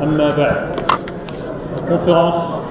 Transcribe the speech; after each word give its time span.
Amma 0.00 0.32
Ba'd. 0.32 0.56
Conférence 1.88 2.62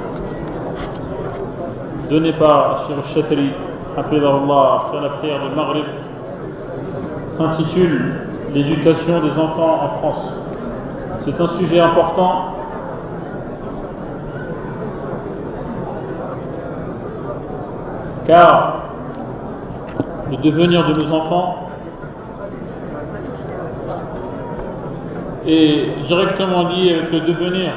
donnée 2.09 2.31
par 2.33 2.87
Shir 2.87 2.95
Chatri, 3.13 3.51
Allah, 3.97 4.83
prière 5.19 5.39
de 5.43 5.55
Maghreb, 5.55 5.85
s'intitule 7.37 8.15
L'éducation 8.53 9.19
des 9.19 9.31
enfants 9.31 9.79
en 9.83 9.89
France. 9.99 10.33
C'est 11.25 11.41
un 11.41 11.47
sujet 11.59 11.81
important 11.81 12.53
car 18.25 18.83
le 20.31 20.37
devenir 20.37 20.87
de 20.87 20.93
nos 20.93 21.13
enfants 21.13 21.66
est 25.47 26.07
directement 26.07 26.69
lié 26.69 26.95
avec 26.95 27.11
le 27.11 27.19
devenir 27.21 27.71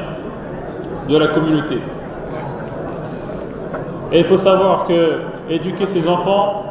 de 1.09 1.16
la 1.16 1.28
communauté. 1.28 1.78
Et 4.12 4.19
il 4.20 4.24
faut 4.24 4.38
savoir 4.38 4.87
que 4.87 5.20
éduquer 5.48 5.87
ses 5.87 6.09
enfants 6.09 6.64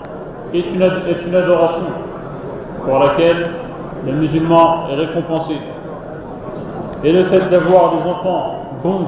est 0.54 0.66
une, 0.74 1.36
adoration 1.36 1.88
pour 2.84 3.00
laquelle 3.00 3.50
le 4.06 4.14
musulman 4.14 4.88
est 4.92 4.96
récompensé. 4.96 5.56
Et 7.04 7.12
le 7.14 7.26
fait 7.26 7.50
d'avoir 7.50 7.96
des 7.96 8.10
enfants 8.10 8.56
bons 8.84 9.08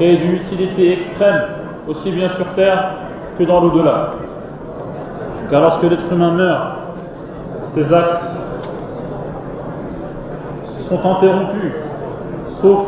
est 0.00 0.16
d'une 0.16 0.34
utilité 0.34 0.92
extrême, 0.92 1.42
aussi 1.88 2.10
bien 2.10 2.28
sur 2.30 2.46
terre 2.54 2.94
que 3.38 3.44
dans 3.44 3.60
l'au-delà. 3.60 4.14
Car 5.50 5.60
lorsque 5.60 5.82
l'être 5.82 6.10
humain 6.10 6.30
meurt, 6.30 6.62
ses 7.74 7.92
actes 7.92 8.31
sont 10.92 11.08
interrompus, 11.08 11.72
sauf 12.60 12.86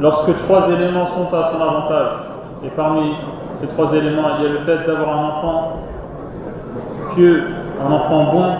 lorsque 0.00 0.36
trois 0.44 0.70
éléments 0.70 1.06
sont 1.06 1.34
à 1.34 1.52
son 1.52 1.60
avantage. 1.60 2.12
Et 2.64 2.68
parmi 2.70 3.12
ces 3.60 3.66
trois 3.68 3.92
éléments, 3.94 4.22
il 4.38 4.44
y 4.44 4.46
a 4.46 4.50
le 4.52 4.58
fait 4.60 4.86
d'avoir 4.86 5.18
un 5.18 5.28
enfant 5.28 5.72
pieux, 7.14 7.44
un 7.86 7.92
enfant 7.92 8.32
bon, 8.32 8.54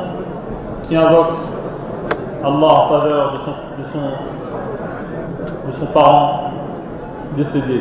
qui 0.84 0.97
invoque 0.97 1.33
Allah 2.42 2.66
en 2.66 2.88
faveur 2.88 3.33
de 3.33 3.38
son, 3.38 3.50
de 3.78 3.84
son, 3.92 5.69
de 5.69 5.72
son 5.81 5.86
parent 5.92 6.50
décédé. 7.36 7.81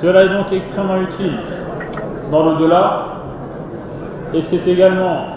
Cela 0.00 0.24
est 0.24 0.28
donc 0.30 0.52
extrêmement 0.52 0.96
utile 0.96 1.38
dans 2.32 2.42
l'au-delà 2.42 3.06
et 4.34 4.42
c'est 4.50 4.66
également 4.66 5.33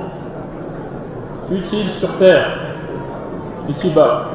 utile 1.51 1.91
sur 1.93 2.17
terre, 2.17 2.47
ici-bas. 3.69 4.25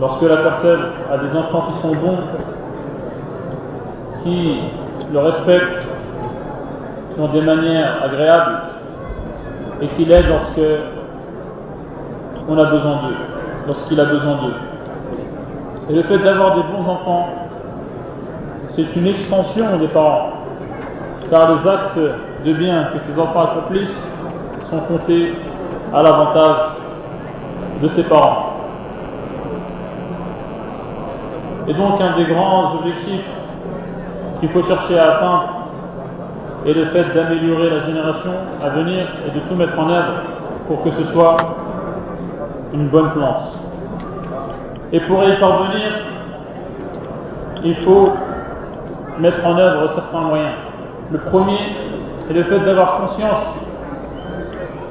Lorsque 0.00 0.22
la 0.22 0.36
personne 0.38 0.80
a 1.12 1.18
des 1.18 1.36
enfants 1.36 1.64
qui 1.70 1.82
sont 1.82 1.94
bons, 1.94 2.18
qui 4.22 4.60
le 5.12 5.18
respectent, 5.18 5.88
qui 7.14 7.20
ont 7.20 7.28
des 7.28 7.42
manières 7.42 8.02
agréables 8.02 8.62
et 9.80 9.88
qui 9.88 10.04
l'aident 10.04 10.28
lorsque 10.28 10.60
on 12.48 12.58
a 12.58 12.64
besoin 12.64 13.02
d'eux, 13.02 13.16
lorsqu'il 13.68 14.00
a 14.00 14.04
besoin 14.06 14.34
d'eux. 14.42 14.54
Et 15.90 15.94
le 15.94 16.02
fait 16.02 16.18
d'avoir 16.18 16.56
des 16.56 16.62
bons 16.62 16.90
enfants, 16.90 17.28
c'est 18.74 18.96
une 18.96 19.06
extension 19.06 19.78
des 19.78 19.88
parents, 19.88 20.32
car 21.30 21.54
les 21.54 21.68
actes 21.68 22.00
de 22.44 22.52
bien 22.52 22.88
que 22.92 22.98
ces 22.98 23.18
enfants 23.18 23.44
accomplissent 23.44 24.13
sont 24.70 24.80
comptés 24.80 25.34
à 25.92 26.02
l'avantage 26.02 26.76
de 27.82 27.88
ses 27.88 28.04
parents. 28.04 28.54
Et 31.66 31.74
donc 31.74 32.00
un 32.00 32.16
des 32.16 32.24
grands 32.26 32.74
objectifs 32.76 33.28
qu'il 34.40 34.48
faut 34.50 34.62
chercher 34.62 34.98
à 34.98 35.16
atteindre 35.16 35.48
est 36.66 36.72
le 36.72 36.86
fait 36.86 37.14
d'améliorer 37.14 37.70
la 37.70 37.80
génération 37.80 38.32
à 38.62 38.68
venir 38.70 39.06
et 39.26 39.30
de 39.30 39.40
tout 39.48 39.54
mettre 39.54 39.78
en 39.78 39.88
œuvre 39.88 40.12
pour 40.66 40.82
que 40.82 40.90
ce 40.90 41.04
soit 41.04 41.36
une 42.72 42.88
bonne 42.88 43.10
plante. 43.12 43.58
Et 44.92 45.00
pour 45.00 45.24
y 45.24 45.36
parvenir, 45.38 45.90
il 47.64 47.76
faut 47.76 48.12
mettre 49.18 49.46
en 49.46 49.56
œuvre 49.56 49.88
certains 49.94 50.20
moyens. 50.20 50.54
Le 51.10 51.18
premier 51.18 51.58
est 52.28 52.32
le 52.32 52.44
fait 52.44 52.60
d'avoir 52.60 52.98
conscience 52.98 53.44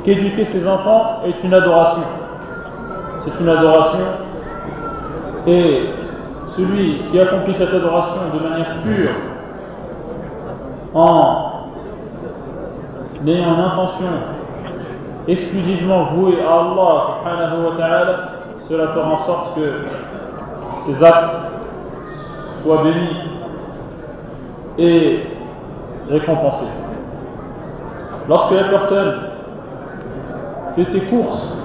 qu'éduquer 0.03 0.45
ses 0.45 0.67
enfants 0.67 1.21
est 1.25 1.43
une 1.43 1.53
adoration. 1.53 2.03
C'est 3.25 3.39
une 3.41 3.49
adoration 3.49 4.05
et 5.47 5.89
celui 6.55 7.03
qui 7.03 7.19
accomplit 7.19 7.55
cette 7.55 7.73
adoration 7.73 8.21
de 8.33 8.39
manière 8.39 8.81
pure, 8.83 9.11
en 10.93 11.53
ayant 13.25 13.59
intention 13.59 14.11
exclusivement 15.27 16.13
vouée 16.13 16.41
à 16.41 16.53
Allah 16.53 17.01
subhanahu 17.07 17.65
wa 17.65 17.77
ta'ala, 17.77 18.15
cela 18.67 18.87
fera 18.89 19.09
en 19.09 19.25
sorte 19.25 19.55
que 19.55 19.81
ses 20.85 21.03
actes 21.03 21.35
soient 22.61 22.83
bénis 22.83 23.17
et 24.77 25.19
récompensés. 26.09 26.71
Lorsque 28.27 28.53
la 28.53 28.63
personne 28.65 29.13
fait 30.75 30.85
ses 30.85 31.01
courses 31.01 31.57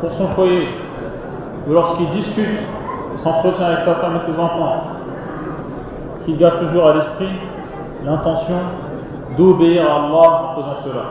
pour 0.00 0.12
son 0.12 0.28
foyer, 0.28 0.68
ou 1.66 1.72
lorsqu'il 1.72 2.10
discute 2.10 2.58
s'entretient 3.16 3.66
avec 3.66 3.80
sa 3.80 3.94
femme 3.96 4.16
et 4.16 4.20
ses 4.20 4.38
enfants, 4.38 4.82
qu'il 6.24 6.36
garde 6.36 6.60
toujours 6.60 6.88
à 6.88 6.94
l'esprit 6.94 7.38
l'intention 8.04 8.56
d'obéir 9.38 9.84
à 9.90 9.94
Allah 10.04 10.42
en 10.42 10.54
faisant 10.56 10.76
cela. 10.84 11.04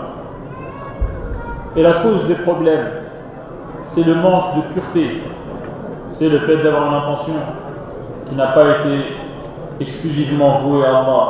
Et 1.76 1.82
la 1.82 1.94
cause 2.04 2.28
des 2.28 2.36
problèmes, 2.36 2.88
c'est 3.94 4.04
le 4.04 4.16
manque 4.16 4.56
de 4.56 4.74
pureté, 4.74 5.24
c'est 6.10 6.30
le 6.30 6.40
fait 6.40 6.58
d'avoir 6.58 6.88
une 6.88 6.94
intention 6.94 7.34
qui 8.28 8.36
n'a 8.36 8.48
pas 8.48 8.64
été 8.64 9.06
exclusivement 9.80 10.60
vouée 10.60 10.86
à 10.86 11.00
Allah. 11.00 11.28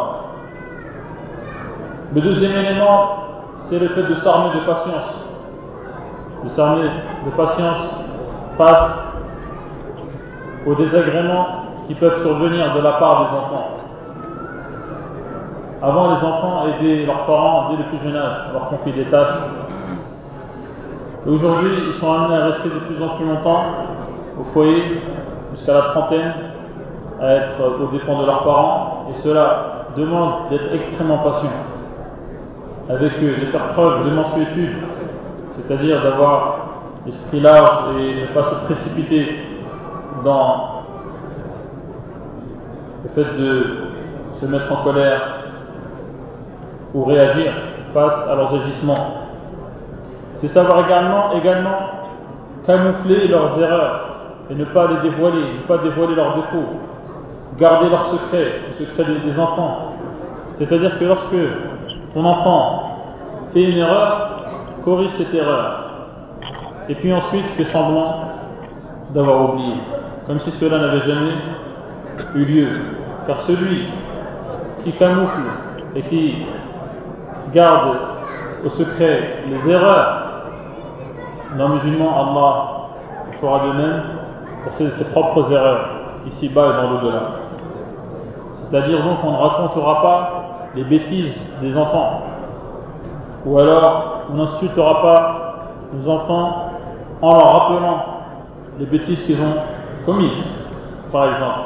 Le 2.13 2.21
deuxième 2.21 2.57
élément, 2.57 3.23
c'est 3.69 3.79
le 3.79 3.87
fait 3.89 4.03
de 4.03 4.15
s'armer 4.15 4.53
de 4.53 4.65
patience. 4.65 5.22
De 6.43 6.49
s'armer 6.49 6.89
de 7.25 7.29
patience 7.31 7.99
face 8.57 9.13
aux 10.65 10.75
désagréments 10.75 11.47
qui 11.87 11.95
peuvent 11.95 12.21
survenir 12.21 12.73
de 12.75 12.81
la 12.81 12.93
part 12.93 13.23
des 13.23 13.37
enfants. 13.37 13.67
Avant, 15.81 16.11
les 16.11 16.23
enfants 16.23 16.63
aidaient 16.67 17.05
leurs 17.05 17.25
parents 17.25 17.71
dès 17.71 17.77
le 17.77 17.83
plus 17.89 17.99
jeune 17.99 18.15
âge, 18.15 18.51
leur 18.53 18.69
confier 18.69 18.93
des 18.93 19.05
tâches. 19.05 19.37
Aujourd'hui, 21.27 21.71
ils 21.87 21.93
sont 21.95 22.11
amenés 22.11 22.35
à 22.35 22.45
rester 22.45 22.69
de 22.69 22.79
plus 22.79 23.03
en 23.03 23.09
plus 23.15 23.25
longtemps 23.25 23.63
au 24.39 24.43
foyer, 24.53 25.01
jusqu'à 25.55 25.73
la 25.73 25.81
trentaine, 25.81 26.33
à 27.21 27.33
être 27.35 27.81
aux 27.81 27.87
dépens 27.87 28.19
de 28.19 28.25
leurs 28.25 28.43
parents, 28.43 29.05
et 29.09 29.13
cela 29.19 29.85
demande 29.95 30.49
d'être 30.49 30.73
extrêmement 30.73 31.19
patient 31.19 31.51
avec 32.89 33.13
eux, 33.21 33.37
de 33.39 33.45
faire 33.45 33.67
preuve 33.73 34.05
de 34.05 34.11
mensuétude, 34.11 34.75
c'est-à-dire 35.67 36.01
d'avoir 36.03 36.57
l'esprit 37.05 37.39
large 37.39 37.97
et 37.99 38.21
ne 38.21 38.33
pas 38.33 38.43
se 38.43 38.55
précipiter 38.65 39.39
dans 40.23 40.83
le 43.03 43.09
fait 43.09 43.37
de 43.37 43.65
se 44.39 44.45
mettre 44.45 44.71
en 44.71 44.83
colère 44.83 45.21
ou 46.93 47.03
réagir 47.05 47.51
face 47.93 48.27
à 48.29 48.35
leurs 48.35 48.53
agissements. 48.53 49.23
C'est 50.35 50.47
savoir 50.49 50.85
également, 50.85 51.33
également 51.33 51.77
camoufler 52.65 53.27
leurs 53.27 53.59
erreurs 53.61 54.09
et 54.49 54.55
ne 54.55 54.65
pas 54.65 54.87
les 54.87 55.09
dévoiler, 55.09 55.53
ne 55.61 55.67
pas 55.67 55.77
dévoiler 55.77 56.15
leurs 56.15 56.35
défauts, 56.35 56.73
garder 57.57 57.89
leurs 57.89 58.05
secrets, 58.07 58.61
le 58.69 58.85
secret 58.85 59.05
des, 59.05 59.39
enfants. 59.39 59.93
C'est-à-dire 60.51 60.97
que 60.99 61.05
lorsque 61.05 61.35
ton 62.13 62.25
enfant 62.25 62.83
fait 63.53 63.63
une 63.63 63.77
erreur, 63.77 64.32
corrige 64.83 65.11
cette 65.17 65.33
erreur. 65.33 65.79
Et 66.89 66.95
puis 66.95 67.13
ensuite 67.13 67.45
fais 67.55 67.65
semblant 67.65 68.15
d'avoir 69.13 69.53
oublié 69.53 69.75
comme 70.27 70.39
si 70.39 70.51
cela 70.51 70.79
n'avait 70.79 71.01
jamais 71.01 71.33
eu 72.35 72.45
lieu. 72.45 72.69
Car 73.27 73.39
celui 73.41 73.87
qui 74.83 74.91
camoufle 74.93 75.41
et 75.95 76.01
qui 76.03 76.45
garde 77.53 77.97
au 78.65 78.69
secret 78.69 79.43
les 79.49 79.69
erreurs 79.69 80.23
d'un 81.57 81.69
musulman, 81.69 82.09
Allah 82.09 82.69
fera 83.39 83.67
de 83.67 83.73
même 83.73 84.03
pour 84.63 84.73
ses, 84.73 85.03
propres 85.11 85.51
erreurs, 85.51 85.89
ici-bas 86.27 86.65
et 86.65 86.81
dans 86.81 86.89
l'au-delà. 86.91 87.21
C'est-à-dire 88.53 89.03
donc 89.03 89.21
qu'on 89.21 89.31
ne 89.31 89.37
racontera 89.37 90.01
pas 90.01 90.43
les 90.75 90.83
bêtises 90.85 91.35
des 91.61 91.77
enfants, 91.77 92.23
ou 93.45 93.59
alors 93.59 94.12
on 94.31 94.35
n'insultera 94.35 95.01
pas 95.01 95.39
nos 95.93 96.09
enfants 96.09 96.71
en 97.21 97.35
leur 97.35 97.53
rappelant 97.53 98.05
les 98.79 98.85
bêtises 98.85 99.23
qu'ils 99.23 99.41
ont 99.41 99.55
commises, 100.05 100.67
par 101.11 101.29
exemple. 101.29 101.59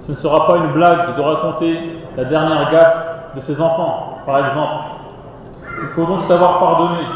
Ce 0.00 0.12
ne 0.12 0.16
sera 0.16 0.46
pas 0.46 0.56
une 0.56 0.72
blague 0.72 1.16
de 1.16 1.22
raconter 1.22 1.98
la 2.16 2.24
dernière 2.24 2.70
gaffe 2.70 3.34
de 3.36 3.40
ses 3.40 3.60
enfants, 3.60 4.18
par 4.26 4.46
exemple. 4.46 4.84
Il 5.82 5.88
faut 5.88 6.04
donc 6.04 6.22
savoir 6.22 6.58
pardonner, 6.58 7.06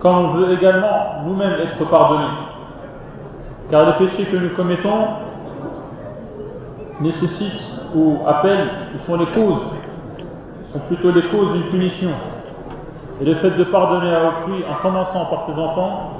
comme 0.00 0.16
on 0.16 0.28
veut 0.28 0.52
également 0.52 1.22
nous-mêmes 1.24 1.54
être 1.60 1.88
pardonnés. 1.88 2.34
Car 3.70 3.86
les 3.86 4.06
péchés 4.06 4.24
que 4.26 4.36
nous 4.36 4.54
commettons 4.54 5.08
nécessitent 7.00 7.82
ou 7.94 8.18
appellent, 8.26 8.70
ou 8.94 8.98
sont 9.00 9.16
les 9.16 9.26
causes, 9.32 9.62
sont 10.72 10.80
plutôt 10.80 11.10
les 11.12 11.22
causes 11.28 11.52
d'une 11.52 11.70
punition. 11.70 12.10
Et 13.20 13.24
le 13.24 13.34
fait 13.36 13.50
de 13.50 13.64
pardonner 13.64 14.14
à 14.14 14.28
autrui 14.28 14.64
en 14.64 14.82
commençant 14.82 15.24
par 15.26 15.46
ses 15.46 15.52
enfants 15.52 16.12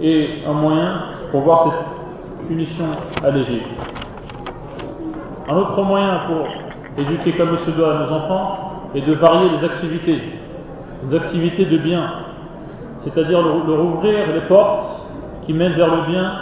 est 0.00 0.44
un 0.46 0.52
moyen 0.52 1.00
pour 1.30 1.42
voir 1.42 1.64
cette 1.64 2.48
punition 2.48 2.86
allégée. 3.24 3.62
Un 5.48 5.56
autre 5.56 5.80
moyen 5.82 6.20
pour 6.26 7.02
éduquer 7.04 7.32
comme 7.32 7.50
il 7.52 7.58
se 7.58 7.70
doit 7.70 7.94
nos 7.94 8.12
enfants 8.12 8.90
est 8.94 9.02
de 9.02 9.12
varier 9.14 9.50
les 9.50 9.64
activités, 9.64 10.22
les 11.04 11.14
activités 11.14 11.66
de 11.66 11.78
bien, 11.78 12.10
c'est-à-dire 13.00 13.42
leur 13.42 13.80
ouvrir 13.80 14.32
les 14.32 14.40
portes 14.48 15.06
qui 15.42 15.52
mènent 15.52 15.74
vers 15.74 15.94
le 15.94 16.10
bien 16.10 16.32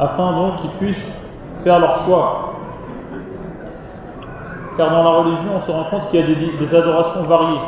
afin 0.00 0.32
donc 0.32 0.56
qu'ils 0.56 0.70
puissent 0.72 1.22
faire 1.62 1.78
leur 1.78 2.04
choix. 2.04 2.54
Car 4.78 4.92
dans 4.92 5.02
la 5.02 5.10
religion, 5.10 5.50
on 5.56 5.60
se 5.60 5.72
rend 5.72 5.84
compte 5.90 6.08
qu'il 6.08 6.20
y 6.20 6.22
a 6.22 6.26
des, 6.26 6.74
adorations 6.74 7.24
variées 7.24 7.58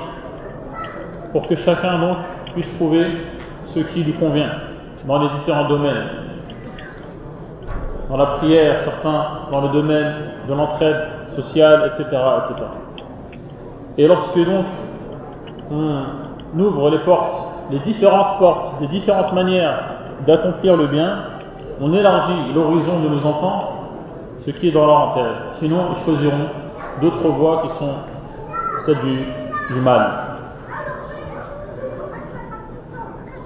pour 1.33 1.49
que 1.49 1.57
chacun 1.57 1.99
donc 1.99 2.19
puisse 2.55 2.73
trouver 2.77 3.05
ce 3.65 3.81
qui 3.81 4.05
lui 4.05 4.13
convient 4.13 4.53
dans 5.09 5.21
les 5.21 5.29
différents 5.31 5.67
domaines. 5.67 6.05
Dans 8.09 8.17
la 8.17 8.27
prière, 8.27 8.81
certains 8.83 9.27
dans 9.51 9.61
le 9.61 9.69
domaine 9.71 10.15
de 10.49 10.55
l'entraide 10.55 11.03
sociale, 11.35 11.91
etc., 11.93 12.05
etc. 12.05 12.67
Et 13.99 14.07
lorsque 14.07 14.45
donc 14.45 14.67
on 15.73 16.59
ouvre 16.61 16.91
les 16.91 17.01
portes, 17.01 17.35
les 17.73 17.81
différentes 17.81 18.39
portes, 18.39 18.81
les 18.83 18.89
différentes 18.89 19.33
manières 19.33 19.81
d'accomplir 20.29 20.77
le 20.77 20.87
bien, 20.87 21.19
on 21.81 21.93
élargit 21.93 22.53
l'horizon 22.55 23.01
de 23.01 23.09
nos 23.09 23.27
enfants, 23.27 23.73
ce 24.47 24.53
qui 24.53 24.69
est 24.69 24.73
dans 24.73 24.87
leur 24.87 25.11
intérêt. 25.11 25.35
Sinon, 25.59 25.89
ils 25.91 26.05
choisiront 26.05 26.47
d'autres 27.01 27.29
voies 27.29 27.63
qui 27.63 27.79
sont 27.79 27.95
celles 28.87 29.01
du, 29.01 29.81
mal. 29.81 30.11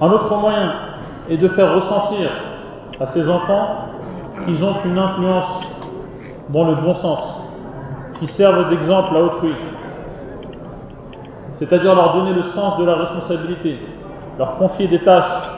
Un 0.01 0.11
autre 0.11 0.37
moyen 0.37 0.73
est 1.29 1.37
de 1.37 1.49
faire 1.49 1.75
ressentir 1.75 2.31
à 3.01 3.07
ces 3.07 3.29
enfants 3.29 3.89
qu'ils 4.45 4.63
ont 4.65 4.75
une 4.85 4.99
influence 4.99 5.63
dans 6.51 6.65
le 6.65 6.75
bon 6.77 6.95
sens, 6.97 7.41
qui 8.19 8.27
servent 8.29 8.71
d'exemple 8.71 9.17
à 9.17 9.23
autrui, 9.23 9.55
c'est-à-dire 11.55 11.95
leur 11.95 12.15
donner 12.15 12.33
le 12.33 12.43
sens 12.43 12.79
de 12.79 12.85
la 12.85 12.97
responsabilité, 12.97 13.79
leur 14.39 14.57
confier 14.57 14.89
des 14.89 15.01
tâches 15.01 15.49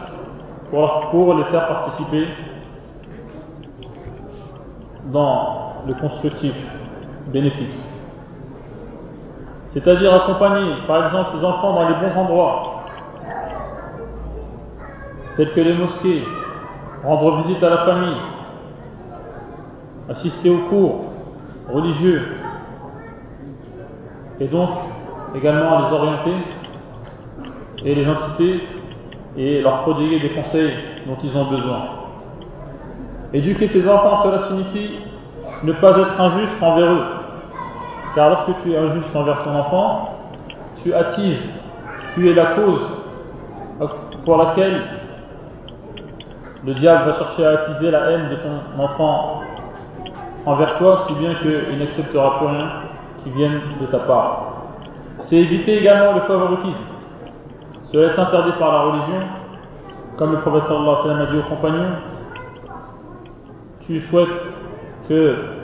pour 0.71 1.35
les 1.35 1.45
faire 1.45 1.69
participer 1.69 2.27
dans 5.13 5.75
le 5.87 5.95
constructif 5.95 6.55
bénéfique. 7.33 7.86
C'est-à-dire 9.77 10.15
accompagner, 10.15 10.73
par 10.87 11.05
exemple, 11.05 11.33
ces 11.37 11.45
enfants 11.45 11.75
dans 11.75 11.87
les 11.87 11.95
bons 11.97 12.19
endroits, 12.19 12.85
tels 15.37 15.53
que 15.53 15.61
les 15.61 15.75
mosquées, 15.75 16.25
rendre 17.05 17.43
visite 17.43 17.63
à 17.63 17.69
la 17.69 17.79
famille, 17.85 18.17
assister 20.09 20.49
aux 20.49 20.61
cours 20.71 21.13
religieux, 21.71 22.23
et 24.41 24.47
donc 24.47 24.71
également 25.35 25.81
les 25.81 25.95
orienter 25.95 26.37
et 27.85 27.95
les 27.97 28.09
inciter 28.09 28.67
et 29.37 29.61
leur 29.61 29.83
prodiguer 29.83 30.21
des 30.21 30.31
conseils 30.31 30.73
dont 31.07 31.19
ils 31.23 31.37
ont 31.37 31.51
besoin. 31.51 31.81
Éduquer 33.35 33.67
ses 33.67 33.87
enfants, 33.87 34.23
cela 34.23 34.49
signifie 34.49 35.01
ne 35.65 35.73
pas 35.75 35.99
être 35.99 36.19
injuste 36.19 36.63
envers 36.63 36.93
eux. 36.93 37.16
Car 38.17 38.31
lorsque 38.31 38.63
tu 38.63 38.73
es 38.73 38.79
injuste 38.79 39.15
envers 39.15 39.45
ton 39.45 39.55
enfant, 39.55 40.09
tu 40.83 40.95
attises, 40.95 41.63
tu 42.15 42.31
es 42.31 42.33
la 42.33 42.47
cause 42.55 42.81
pour 44.25 44.39
laquelle 44.39 44.83
le 46.65 46.75
diable 46.75 47.11
va 47.11 47.13
chercher 47.13 47.47
à 47.47 47.51
attiser 47.51 47.91
la 47.91 48.11
haine 48.11 48.31
de 48.31 48.37
ton 48.37 48.83
enfant 48.83 49.43
envers 50.47 50.79
toi, 50.79 51.05
si 51.07 51.15
bien 51.17 51.35
qu'il 51.35 51.79
n'acceptera 51.79 52.39
plus 52.39 52.47
rien 52.47 52.71
qui 53.23 53.31
vienne 53.33 53.61
de 53.83 53.87
ta 53.87 53.99
part. 53.99 54.55
C'est 55.21 55.37
éviter 55.37 55.81
également 55.81 56.15
le 56.15 56.21
favoritisme. 56.21 56.85
Cela 57.93 58.15
est 58.15 58.19
interdit 58.19 58.53
par 58.59 58.73
la 58.73 58.81
religion, 58.93 59.21
comme 60.17 60.33
le 60.33 60.39
professeur 60.39 60.81
Allah 60.81 61.23
a 61.23 61.27
dit 61.27 61.39
aux 61.39 61.55
compagnons, 61.55 61.97
tu 63.87 64.01
souhaites 64.01 64.55
que 65.07 65.56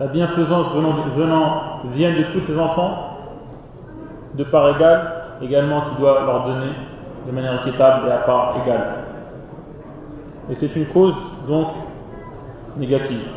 la 0.00 0.06
bienfaisance 0.06 0.72
venant, 0.72 1.82
de 1.84 2.32
tous 2.32 2.40
tes 2.46 2.58
enfants, 2.58 3.18
de 4.34 4.44
part 4.44 4.74
égale, 4.74 5.12
également 5.42 5.82
tu 5.82 6.00
dois 6.00 6.24
leur 6.24 6.46
donner 6.46 6.72
de 7.26 7.32
manière 7.32 7.60
équitable 7.60 8.08
et 8.08 8.12
à 8.12 8.18
part 8.18 8.56
égale. 8.62 8.94
Et 10.48 10.54
c'est 10.54 10.74
une 10.74 10.86
cause 10.86 11.14
donc 11.46 11.68
négative 12.78 13.28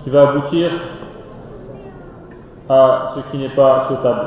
qui 0.00 0.10
va 0.10 0.30
aboutir 0.30 0.72
à 2.68 3.12
ce 3.14 3.30
qui 3.30 3.38
n'est 3.38 3.54
pas 3.54 3.86
souhaitable. 3.86 4.26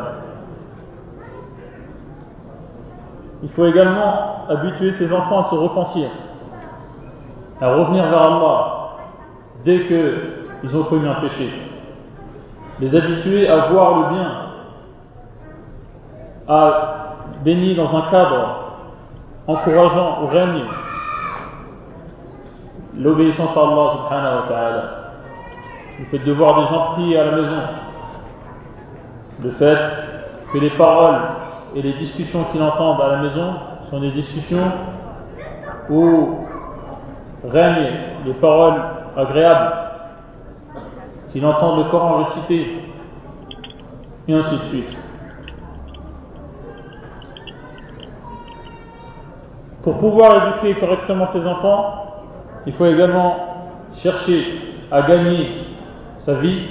Il 3.44 3.50
faut 3.50 3.66
également 3.66 4.48
habituer 4.48 4.94
ses 4.94 5.12
enfants 5.12 5.42
à 5.42 5.50
se 5.50 5.56
repentir, 5.56 6.10
à 7.60 7.76
revenir 7.76 8.08
vers 8.08 8.22
Allah 8.22 8.76
dès 9.66 9.84
qu'ils 10.62 10.76
ont 10.76 10.84
commis 10.84 11.08
un 11.08 11.22
péché. 11.22 11.50
Les 12.80 12.96
habituer 12.96 13.50
à 13.50 13.68
voir 13.68 14.00
le 14.00 14.16
bien, 14.16 14.32
à 16.48 16.90
baigner 17.44 17.76
dans 17.76 17.96
un 17.96 18.10
cadre 18.10 18.74
encourageant 19.48 20.24
au 20.24 20.28
règne 20.28 20.64
l'obéissance 22.98 23.56
à 23.56 23.62
Allah 23.62 23.92
subhanahu 23.94 24.36
wa 24.36 24.48
ta'ala. 24.48 24.84
Le 26.00 26.06
fait 26.06 26.20
de 26.20 26.32
voir 26.32 26.62
des 26.62 26.68
gens 26.68 26.86
prier 26.94 27.20
à 27.20 27.26
la 27.26 27.32
maison, 27.32 27.62
le 29.44 29.52
fait 29.52 29.80
que 30.52 30.58
les 30.58 30.72
paroles 30.72 31.20
et 31.76 31.82
les 31.82 31.94
discussions 31.94 32.46
qu'il 32.52 32.62
entend 32.62 33.00
à 33.00 33.08
la 33.10 33.18
maison 33.18 33.54
sont 33.90 34.00
des 34.00 34.12
discussions 34.12 34.72
où 35.90 36.46
règnent 37.48 37.92
les 38.26 38.34
paroles 38.34 38.82
agréables, 39.16 39.74
qu'il 41.32 41.46
entend 41.46 41.78
le 41.78 41.84
Coran 41.92 42.24
réciter, 42.24 42.80
et 44.28 44.34
ainsi 44.34 44.58
de 44.58 44.64
suite. 44.64 44.98
Pour 49.84 49.98
pouvoir 49.98 50.48
éduquer 50.48 50.80
correctement 50.80 51.28
ses 51.28 51.46
enfants, 51.48 52.06
il 52.66 52.74
faut 52.74 52.86
également 52.86 53.36
chercher 53.96 54.62
à 54.92 55.04
gagner 55.04 55.66
sa 56.18 56.36
vie, 56.36 56.68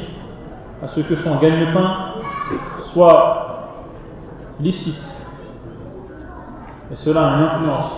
à 0.83 0.89
ce 0.89 1.01
que 1.01 1.17
son 1.17 1.37
gagne-pain 1.37 2.15
soit 2.93 3.71
licite. 4.61 5.05
Et 6.91 6.97
cela 6.97 7.27
a 7.27 7.37
une 7.37 7.43
influence. 7.45 7.93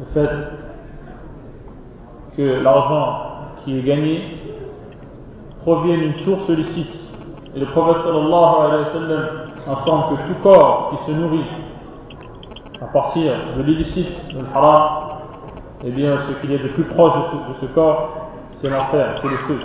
Le 0.00 0.06
fait 0.06 0.30
que 2.36 2.62
l'argent 2.62 3.18
qui 3.64 3.78
est 3.78 3.82
gagné 3.82 4.53
provienne 5.64 6.00
d'une 6.00 6.24
source 6.24 6.48
licite. 6.50 7.00
Et 7.56 7.60
le 7.60 7.66
prophète 7.66 8.02
sallallahu 8.02 8.54
alayhi 8.66 8.84
wa 8.84 8.92
sallam 8.92 9.28
informe 9.66 10.16
que 10.16 10.22
tout 10.26 10.40
corps 10.42 10.90
qui 10.90 11.10
se 11.10 11.16
nourrit 11.16 11.46
à 12.82 12.86
partir 12.86 13.32
de 13.56 13.62
l'illicite, 13.62 14.34
de 14.34 14.44
haram, 14.54 15.08
eh 15.84 15.90
bien 15.90 16.18
ce 16.18 16.40
qu'il 16.40 16.52
y 16.52 16.54
a 16.54 16.58
de 16.58 16.68
plus 16.68 16.84
proche 16.84 17.14
de 17.14 17.22
ce, 17.22 17.36
de 17.36 17.66
ce 17.66 17.74
corps, 17.74 18.30
c'est 18.52 18.68
l'enfer, 18.68 19.18
c'est 19.22 19.28
le 19.28 19.36
feu. 19.38 19.58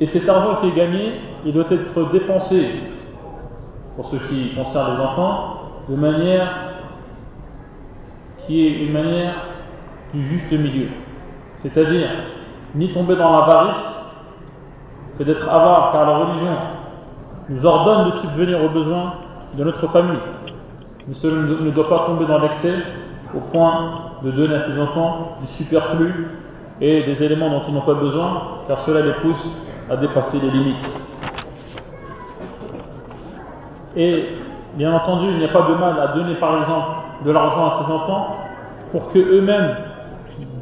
Et 0.00 0.06
cet 0.06 0.28
argent 0.28 0.56
qui 0.56 0.68
est 0.68 0.74
gagné, 0.74 1.20
il 1.44 1.52
doit 1.52 1.70
être 1.70 2.10
dépensé, 2.10 2.70
pour 3.94 4.06
ce 4.06 4.16
qui 4.16 4.52
concerne 4.56 4.96
les 4.96 5.00
enfants, 5.00 5.58
de 5.88 5.94
manière 5.94 6.72
qui 8.38 8.66
est 8.66 8.84
une 8.84 8.92
manière 8.92 9.34
du 10.12 10.26
juste 10.26 10.50
milieu. 10.50 10.88
C'est-à-dire, 11.62 12.08
ni 12.74 12.92
tomber 12.92 13.16
dans 13.16 13.32
l'avarice, 13.32 14.02
fait 15.18 15.24
d'être 15.24 15.48
avare, 15.48 15.92
car 15.92 16.06
la 16.06 16.16
religion 16.18 16.56
nous 17.48 17.66
ordonne 17.66 18.06
de 18.06 18.10
subvenir 18.18 18.62
aux 18.64 18.68
besoins 18.68 19.14
de 19.54 19.64
notre 19.64 19.86
famille. 19.88 20.18
Mais 21.06 21.14
cela 21.14 21.34
ne 21.42 21.70
doit 21.70 21.88
pas 21.88 22.06
tomber 22.06 22.26
dans 22.26 22.38
l'excès 22.38 22.74
au 23.34 23.40
point 23.52 23.90
de 24.22 24.30
donner 24.30 24.54
à 24.54 24.60
ses 24.60 24.80
enfants 24.80 25.38
du 25.40 25.46
superflu 25.48 26.28
et 26.80 27.04
des 27.04 27.22
éléments 27.22 27.50
dont 27.50 27.62
ils 27.68 27.74
n'ont 27.74 27.82
pas 27.82 27.94
besoin, 27.94 28.42
car 28.68 28.78
cela 28.80 29.02
les 29.02 29.12
pousse 29.14 29.62
à 29.90 29.96
dépasser 29.96 30.38
les 30.40 30.50
limites. 30.50 31.00
Et 33.96 34.36
bien 34.74 34.94
entendu, 34.94 35.28
il 35.30 35.38
n'y 35.38 35.44
a 35.44 35.52
pas 35.52 35.68
de 35.68 35.74
mal 35.74 36.00
à 36.00 36.08
donner 36.08 36.34
par 36.36 36.60
exemple 36.60 36.86
de 37.24 37.30
l'argent 37.30 37.66
à 37.66 37.84
ses 37.84 37.92
enfants 37.92 38.36
pour 38.90 39.12
qu'eux-mêmes 39.12 39.76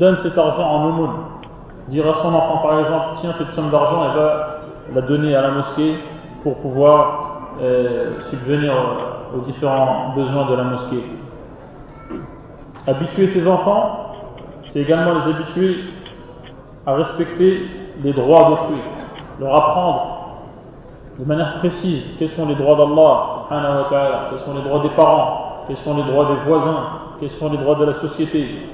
donnent 0.01 0.17
cet 0.17 0.37
argent 0.37 0.67
en 0.67 0.89
aumône. 0.89 1.17
Dire 1.89 2.09
à 2.09 2.15
son 2.23 2.35
enfant 2.35 2.59
par 2.59 2.81
exemple, 2.81 3.05
tiens 3.21 3.33
cette 3.39 3.51
somme 3.51 3.71
d'argent, 3.71 4.03
elle 4.11 4.21
va 4.21 4.47
la 4.95 5.01
donner 5.03 5.37
à 5.37 5.43
la 5.43 5.51
mosquée 5.51 5.99
pour 6.43 6.57
pouvoir 6.57 7.51
euh, 7.61 8.21
subvenir 8.31 8.73
aux 9.35 9.41
différents 9.41 10.13
besoins 10.17 10.51
de 10.51 10.55
la 10.55 10.65
mosquée. 10.65 11.05
Habituer 12.87 13.27
ses 13.29 13.47
enfants, 13.47 14.15
c'est 14.73 14.81
également 14.81 15.15
les 15.21 15.33
habituer 15.33 15.77
à 16.87 16.95
respecter 16.95 17.69
les 18.03 18.13
droits 18.13 18.49
d'autrui, 18.49 18.81
leur 19.39 19.55
apprendre 19.55 20.21
de 21.19 21.25
manière 21.27 21.59
précise 21.59 22.17
quels 22.19 22.31
sont 22.31 22.47
les 22.47 22.55
droits 22.55 22.77
d'Allah, 22.77 23.47
quels 24.31 24.41
sont 24.41 24.55
les 24.55 24.63
droits 24.63 24.83
des 24.83 24.89
parents, 24.91 25.65
quels 25.67 25.77
sont 25.79 25.97
les 25.97 26.05
droits 26.05 26.27
des 26.27 26.49
voisins, 26.49 26.85
quels 27.21 27.31
sont 27.31 27.51
les 27.51 27.59
droits 27.59 27.75
de 27.75 27.85
la 27.85 27.95
société. 27.95 28.71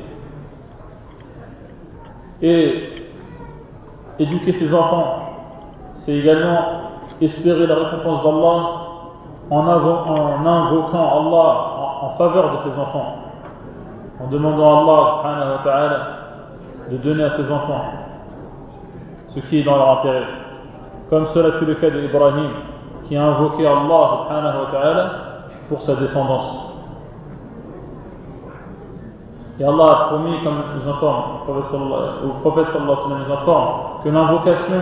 Et 2.43 3.07
éduquer 4.19 4.53
ses 4.53 4.75
enfants, 4.75 5.21
c'est 5.95 6.17
également 6.17 6.59
espérer 7.21 7.67
la 7.67 7.75
récompense 7.77 8.23
d'Allah 8.23 8.87
en, 9.51 9.67
invoquant 10.47 11.21
Allah 11.21 11.57
en, 12.03 12.11
faveur 12.19 12.53
de 12.53 12.59
ses 12.59 12.79
enfants, 12.79 13.17
en 14.21 14.27
demandant 14.29 14.89
à 15.25 15.29
Allah 15.29 16.17
de 16.91 16.97
donner 16.99 17.25
à 17.25 17.37
ses 17.37 17.51
enfants 17.51 17.85
ce 19.29 19.41
qui 19.41 19.61
est 19.61 19.65
dans 19.65 19.77
leur 19.77 20.01
intérêt. 20.01 20.27
Comme 21.11 21.27
cela 21.27 21.59
fut 21.59 21.65
le 21.65 21.77
cas 21.77 21.91
d'Ibrahim, 21.91 22.51
qui 23.05 23.17
a 23.17 23.25
invoqué 23.25 23.67
Allah 23.67 25.11
pour 25.69 25.83
sa 25.83 25.97
descendance. 25.97 26.56
Et 29.59 29.65
Allah 29.65 29.85
a 29.85 30.05
promis, 30.09 30.43
comme 30.45 30.63
nous 30.77 30.89
informe, 30.89 31.23
le 31.49 32.41
prophète 32.41 32.69
sallallahu 32.71 32.97
alayhi 33.07 33.13
wa 33.13 33.19
nous 33.25 33.33
informe, 33.33 33.69
que 34.05 34.09
l'invocation, 34.11 34.81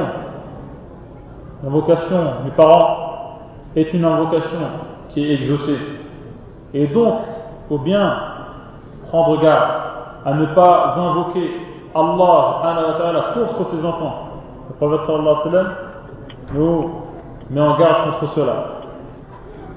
l'invocation 1.63 2.21
du 2.45 2.51
parent 2.51 3.39
est 3.77 3.93
une 3.95 4.05
invocation 4.05 4.59
qui 5.11 5.25
est 5.25 5.35
exaucée. 5.35 5.79
Et 6.73 6.89
donc, 6.89 7.15
il 7.65 7.69
faut 7.69 7.83
bien 7.85 8.17
prendre 9.09 9.41
garde 9.41 9.71
à 10.27 10.35
ne 10.35 10.47
pas 10.47 10.95
invoquer 10.97 11.51
Allah 11.95 13.25
contre 13.35 13.65
ses 13.71 13.85
enfants. 13.85 14.25
Le 14.71 14.75
prophète 14.75 15.07
sallallahu 15.07 15.37
alayhi 15.47 15.57
wa 15.57 15.73
nous 16.53 16.91
met 17.51 17.61
en 17.61 17.79
garde 17.79 18.11
contre 18.11 18.33
cela. 18.35 18.55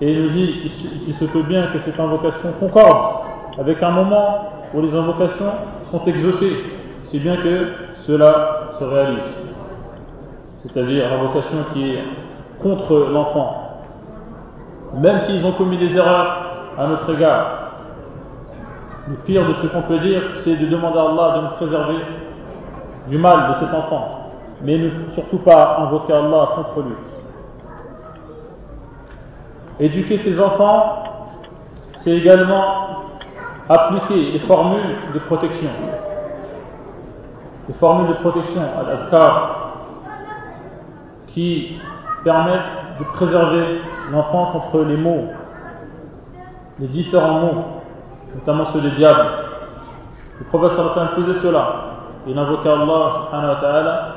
Et 0.02 0.12
il 0.12 0.24
nous 0.24 0.30
dit 0.30 0.72
qu'il 1.06 1.14
se 1.14 1.26
peut 1.26 1.44
bien 1.44 1.68
que 1.68 1.80
cette 1.80 2.00
invocation 2.00 2.50
concorde 2.60 3.26
avec 3.60 3.82
un 3.82 3.92
moment 3.92 4.57
les 4.82 4.94
invocations 4.96 5.52
sont 5.92 6.04
exaucées, 6.06 6.64
si 7.06 7.20
bien 7.20 7.38
que 7.38 7.68
cela 8.06 8.70
se 8.80 8.84
réalise. 8.84 9.24
C'est-à-dire 10.60 11.12
invocation 11.12 11.58
qui 11.74 11.92
est 11.92 12.04
contre 12.62 13.08
l'enfant. 13.12 13.84
Même 14.96 15.20
s'ils 15.22 15.46
ont 15.46 15.54
commis 15.54 15.78
des 15.78 15.96
erreurs 15.96 16.74
à 16.78 16.88
notre 16.88 17.14
égard, 17.14 17.72
le 19.08 19.16
pire 19.26 19.48
de 19.48 19.54
ce 19.54 19.68
qu'on 19.68 19.84
peut 19.84 20.00
dire, 20.00 20.22
c'est 20.44 20.56
de 20.56 20.66
demander 20.68 20.98
à 20.98 21.04
Allah 21.04 21.38
de 21.38 21.42
nous 21.44 21.52
préserver 21.52 21.98
du 23.08 23.18
mal 23.18 23.50
de 23.50 23.54
cet 23.66 23.74
enfant 23.74 24.18
mais 24.62 24.78
ne 24.78 25.10
surtout 25.14 25.38
pas 25.40 25.78
invoquer 25.80 26.14
Allah 26.14 26.50
contre 26.56 26.82
lui. 26.88 26.96
Éduquer 29.80 30.18
ses 30.18 30.40
enfants, 30.40 31.04
c'est 32.04 32.18
également 32.18 32.97
appliquer 33.70 34.32
les 34.32 34.40
formules 34.40 34.96
de 35.14 35.20
protection. 35.20 35.70
Les 37.68 37.74
formules 37.76 38.08
de 38.10 38.14
protection 38.22 38.62
à 38.62 38.84
l'adkar 38.84 39.74
qui 41.28 41.78
permettent 42.24 43.00
de 43.00 43.04
préserver 43.06 43.82
l'enfant 44.12 44.52
contre 44.54 44.86
les 44.86 44.98
maux, 44.98 45.26
les 46.80 46.88
différents 46.88 47.40
maux, 47.40 47.64
notamment 48.36 48.66
ceux 48.68 48.82
des 48.82 48.92
diables. 48.92 49.28
Le 50.40 50.46
prophète 50.46 50.78
sallallahu 50.78 51.16
faisait 51.16 51.40
cela. 51.40 51.68
Il 52.28 52.38
invoquait 52.38 52.70
Allah 52.70 54.16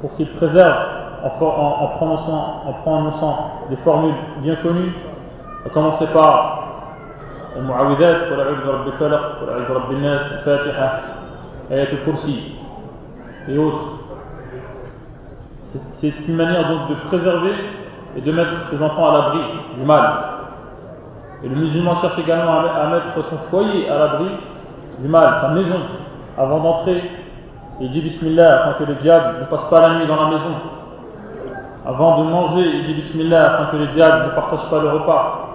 pour 0.00 0.14
qu'il 0.16 0.30
préserve 0.34 0.74
en, 1.22 1.44
en, 1.44 1.88
prononçant, 1.96 2.62
en 2.66 2.72
prononçant 2.82 3.50
des 3.70 3.76
formules 3.76 4.14
bien 4.38 4.56
connues, 4.56 4.92
à 5.64 5.68
commencer 5.70 6.06
par 6.12 6.71
المعوذات 7.55 8.21
قل 8.21 8.39
أعوذ 8.39 8.65
برب 8.65 8.87
الفلق 8.87 9.21
قل 9.41 9.49
أعوذ 9.49 9.67
برب 9.69 9.91
الناس 9.91 10.21
الفاتحة 10.31 10.99
آية 11.71 11.93
الكرسي 11.93 12.53
et 13.49 13.57
autres. 13.57 13.93
C'est 15.99 16.13
une 16.27 16.35
manière 16.35 16.67
donc 16.67 16.89
de 16.89 16.95
préserver 17.07 17.53
et 18.15 18.21
de 18.21 18.31
mettre 18.31 18.67
ses 18.69 18.81
enfants 18.81 19.09
à 19.09 19.13
l'abri 19.13 19.39
du 19.77 19.85
mal. 19.85 20.09
Et 21.43 21.49
le 21.49 21.55
musulman 21.55 21.95
cherche 21.95 22.19
également 22.19 22.59
à 22.59 22.87
mettre 22.87 23.29
son 23.29 23.37
foyer 23.49 23.89
à 23.89 23.97
l'abri 23.97 24.29
du 24.99 25.07
mal, 25.07 25.37
sa 25.41 25.49
maison, 25.49 25.79
avant 26.37 26.59
d'entrer 26.59 27.03
il 27.79 27.91
dit 27.91 28.01
Bismillah 28.01 28.63
afin 28.63 28.73
que 28.79 28.83
le 28.85 28.95
diable 28.95 29.41
ne 29.41 29.45
passe 29.45 29.69
pas 29.69 29.87
la 29.87 29.99
nuit 29.99 30.07
dans 30.07 30.15
la 30.15 30.31
maison. 30.31 30.55
Avant 31.85 32.23
de 32.23 32.29
manger, 32.29 32.65
il 32.65 32.85
dit 32.87 32.93
Bismillah 32.95 33.53
afin 33.53 33.71
que 33.71 33.77
le 33.77 33.87
diable 33.87 34.25
ne 34.25 34.31
partage 34.31 34.67
pas 34.69 34.81
le 34.81 34.89
repas. 34.89 35.50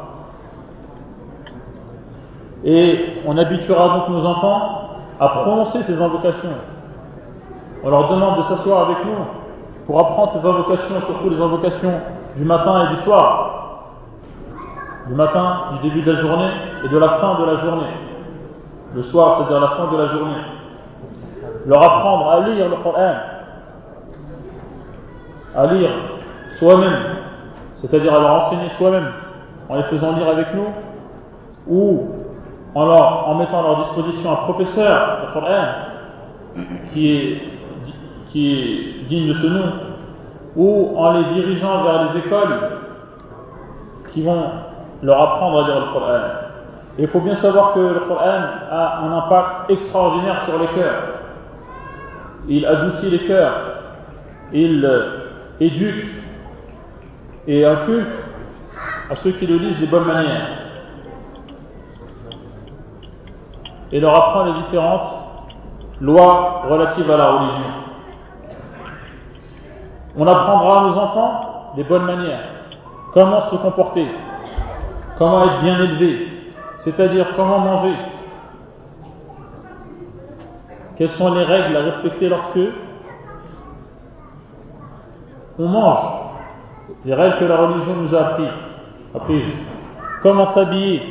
Et 2.64 3.22
on 3.26 3.38
habituera 3.38 4.00
donc 4.00 4.10
nos 4.10 4.26
enfants 4.26 4.90
à 5.20 5.28
prononcer 5.30 5.84
ces 5.84 6.02
invocations. 6.02 6.50
On 7.84 7.90
leur 7.90 8.10
demande 8.10 8.38
de 8.38 8.44
s'asseoir 8.44 8.90
avec 8.90 9.06
nous 9.06 9.86
pour 9.86 10.00
apprendre 10.00 10.34
ces 10.34 10.48
invocations, 10.48 11.02
surtout 11.06 11.30
les 11.30 11.42
invocations 11.42 11.94
du 12.36 12.44
matin 12.44 12.86
et 12.86 12.96
du 12.96 13.02
soir. 13.02 13.54
Du 15.08 15.14
matin, 15.14 15.58
du 15.74 15.90
début 15.90 16.02
de 16.02 16.12
la 16.12 16.20
journée 16.20 16.52
et 16.84 16.90
de 16.90 16.98
la 16.98 17.10
fin 17.10 17.40
de 17.40 17.46
la 17.46 17.56
journée. 17.56 17.94
Le 18.94 19.04
soir, 19.04 19.38
c'est-à-dire 19.38 19.62
la 19.62 19.76
fin 19.76 19.92
de 19.92 19.98
la 19.98 20.06
journée 20.08 20.58
leur 21.68 21.84
apprendre 21.84 22.32
à 22.32 22.48
lire 22.48 22.70
le 22.70 22.78
Coran, 22.78 23.16
à 25.56 25.66
lire 25.68 25.90
soi-même, 26.58 27.18
c'est-à-dire 27.76 28.14
à 28.14 28.20
leur 28.20 28.32
enseigner 28.44 28.70
soi-même, 28.78 29.12
en 29.70 29.76
les 29.76 29.84
faisant 29.84 30.14
lire 30.14 30.30
avec 30.30 30.48
nous, 30.54 30.68
ou 31.68 32.08
en, 32.78 32.86
leur, 32.86 33.28
en 33.28 33.36
mettant 33.36 33.60
à 33.60 33.64
leur 33.64 33.78
disposition 33.86 34.32
un 34.32 34.36
professeur 34.36 35.26
du 35.26 35.34
Coran 35.34 35.66
qui 36.94 37.12
est, 37.12 37.42
qui 38.28 38.54
est 38.54 39.08
digne 39.10 39.30
de 39.30 39.34
ce 39.34 39.48
nom, 39.48 39.72
ou 40.56 40.96
en 40.96 41.12
les 41.14 41.24
dirigeant 41.34 41.84
vers 41.84 42.04
les 42.04 42.20
écoles 42.20 42.60
qui 44.14 44.22
vont 44.24 44.44
leur 45.02 45.22
apprendre 45.22 45.64
à 45.64 45.68
lire 45.68 45.80
le 45.80 45.92
Coran. 45.92 46.20
Et 47.00 47.02
il 47.04 47.08
faut 47.08 47.20
bien 47.20 47.36
savoir 47.38 47.74
que 47.74 47.80
le 47.80 48.00
Coran 48.08 48.44
a 48.70 49.00
un 49.06 49.18
impact 49.18 49.72
extraordinaire 49.72 50.44
sur 50.46 50.60
les 50.60 50.68
cœurs. 50.68 51.04
Il 52.48 52.64
adoucit 52.64 53.10
les 53.10 53.26
cœurs, 53.26 53.56
il 54.54 54.88
éduque 55.60 56.06
et 57.48 57.66
inculque 57.66 58.08
à 59.10 59.16
ceux 59.16 59.32
qui 59.32 59.48
le 59.48 59.58
lisent 59.58 59.82
de 59.82 59.88
bonne 59.88 60.06
manière 60.06 60.67
et 63.92 64.00
leur 64.00 64.16
apprend 64.16 64.46
les 64.46 64.54
différentes 64.64 65.08
lois 66.02 66.64
relatives 66.70 67.10
à 67.10 67.18
la 67.18 67.32
religion. 67.32 67.72
On 70.18 70.28
apprendra 70.28 70.80
à 70.80 70.84
nos 70.84 70.98
enfants 70.98 71.74
des 71.76 71.84
bonnes 71.84 72.06
manières, 72.06 72.50
comment 73.14 73.42
se 73.42 73.56
comporter, 73.58 74.08
comment 75.18 75.46
être 75.46 75.62
bien 75.62 75.80
élevé, 75.80 76.28
c'est-à-dire 76.80 77.28
comment 77.36 77.60
manger, 77.60 77.96
quelles 80.98 81.12
sont 81.12 81.34
les 81.36 81.44
règles 81.44 81.78
à 81.78 81.82
respecter 81.82 82.28
lorsque 82.28 82.60
on 85.60 85.68
mange 85.68 86.00
Les 87.06 87.14
règles 87.14 87.38
que 87.38 87.46
la 87.46 87.58
religion 87.58 87.96
nous 87.96 88.16
a 88.16 88.20
appris, 88.20 88.48
apprises. 89.16 89.68
Comment 90.24 90.48
s'habiller 90.48 91.02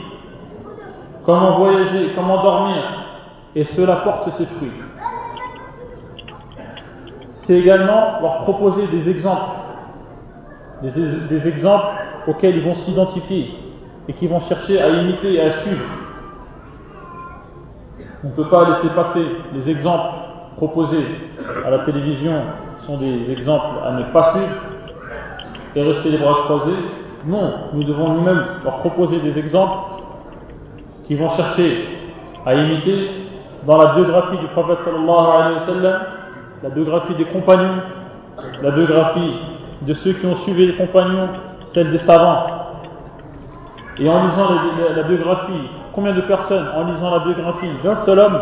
Comment 1.26 1.58
voyager 1.58 2.12
Comment 2.14 2.40
dormir 2.40 2.82
Et 3.56 3.64
cela 3.64 3.96
porte 3.96 4.30
ses 4.34 4.46
fruits. 4.46 4.70
C'est 7.32 7.58
également 7.58 8.20
leur 8.22 8.38
proposer 8.42 8.86
des 8.86 9.08
exemples 9.10 9.56
des, 10.82 11.48
exemples 11.48 11.86
auxquels 12.28 12.56
ils 12.56 12.64
vont 12.64 12.74
s'identifier 12.74 13.54
et 14.08 14.12
qui 14.12 14.28
vont 14.28 14.40
chercher 14.40 14.80
à 14.80 14.88
imiter 14.88 15.34
et 15.34 15.40
à 15.40 15.50
suivre. 15.62 15.84
On 18.22 18.28
ne 18.28 18.32
peut 18.32 18.48
pas 18.48 18.68
laisser 18.68 18.94
passer 18.94 19.24
les 19.54 19.68
exemples 19.70 20.14
proposés 20.56 21.06
à 21.64 21.70
la 21.70 21.80
télévision 21.80 22.42
sont 22.86 22.98
des 22.98 23.30
exemples 23.32 23.78
à 23.84 23.92
ne 23.92 24.04
pas 24.12 24.32
suivre 24.32 24.54
et 25.74 25.82
rester 25.82 26.10
les 26.10 26.18
bras 26.18 26.44
croisés. 26.44 26.76
Non, 27.26 27.52
nous 27.72 27.84
devons 27.84 28.10
nous-mêmes 28.10 28.44
leur 28.64 28.78
proposer 28.78 29.18
des 29.20 29.38
exemples 29.38 29.95
qui 31.06 31.14
vont 31.14 31.28
chercher 31.30 31.88
à 32.44 32.54
imiter 32.54 33.10
dans 33.66 33.78
la 33.78 33.94
biographie 33.94 34.38
du 34.38 34.46
prophète 34.48 34.78
sallallahu 34.84 35.26
alayhi 35.34 35.54
wa 35.54 35.66
sallam, 35.66 36.00
la 36.62 36.70
biographie 36.70 37.14
des 37.14 37.24
compagnons, 37.24 37.82
la 38.62 38.70
biographie 38.70 39.34
de 39.82 39.92
ceux 39.92 40.12
qui 40.14 40.26
ont 40.26 40.34
suivi 40.36 40.66
les 40.66 40.76
compagnons, 40.76 41.28
celle 41.66 41.90
des 41.90 41.98
savants. 41.98 42.46
Et 43.98 44.08
en 44.08 44.26
lisant 44.26 44.48
la, 44.94 45.02
biographie, 45.04 45.70
combien 45.94 46.12
de 46.12 46.20
personnes, 46.22 46.66
en 46.76 46.84
lisant 46.84 47.10
la 47.10 47.20
biographie 47.20 47.68
d'un 47.82 47.96
seul 47.96 48.18
homme, 48.18 48.40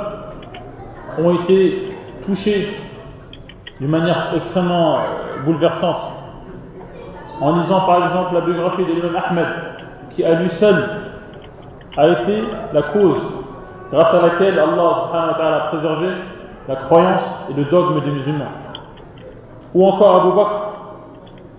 ont 1.19 1.35
été 1.43 1.97
touchées 2.27 2.77
d'une 3.81 3.91
manière 3.91 4.33
extrêmement 4.35 4.99
bouleversante? 5.45 6.13
En 7.41 7.57
lisant 7.57 7.81
par 7.87 8.05
exemple 8.05 8.35
la 8.35 8.41
biographie 8.41 8.85
de 8.85 8.93
l'imam 8.93 9.17
Ahmed, 9.17 9.47
qui 10.11 10.25
à 10.25 10.41
lui 10.41 10.51
seul 10.51 11.04
a 11.97 12.09
été 12.09 12.43
la 12.73 12.83
cause 12.83 13.23
grâce 13.93 14.15
à 14.15 14.23
laquelle 14.23 14.59
Allah 14.59 15.11
a 15.13 15.69
préservé 15.69 16.09
la 16.69 16.77
croyance 16.77 17.23
et 17.51 17.55
le 17.55 17.65
dogme 17.67 18.01
des 18.01 18.11
musulmans. 18.11 18.45
Ou 19.75 19.87
encore 19.87 20.23
Abu 20.23 20.37
Bakr, 20.37 20.65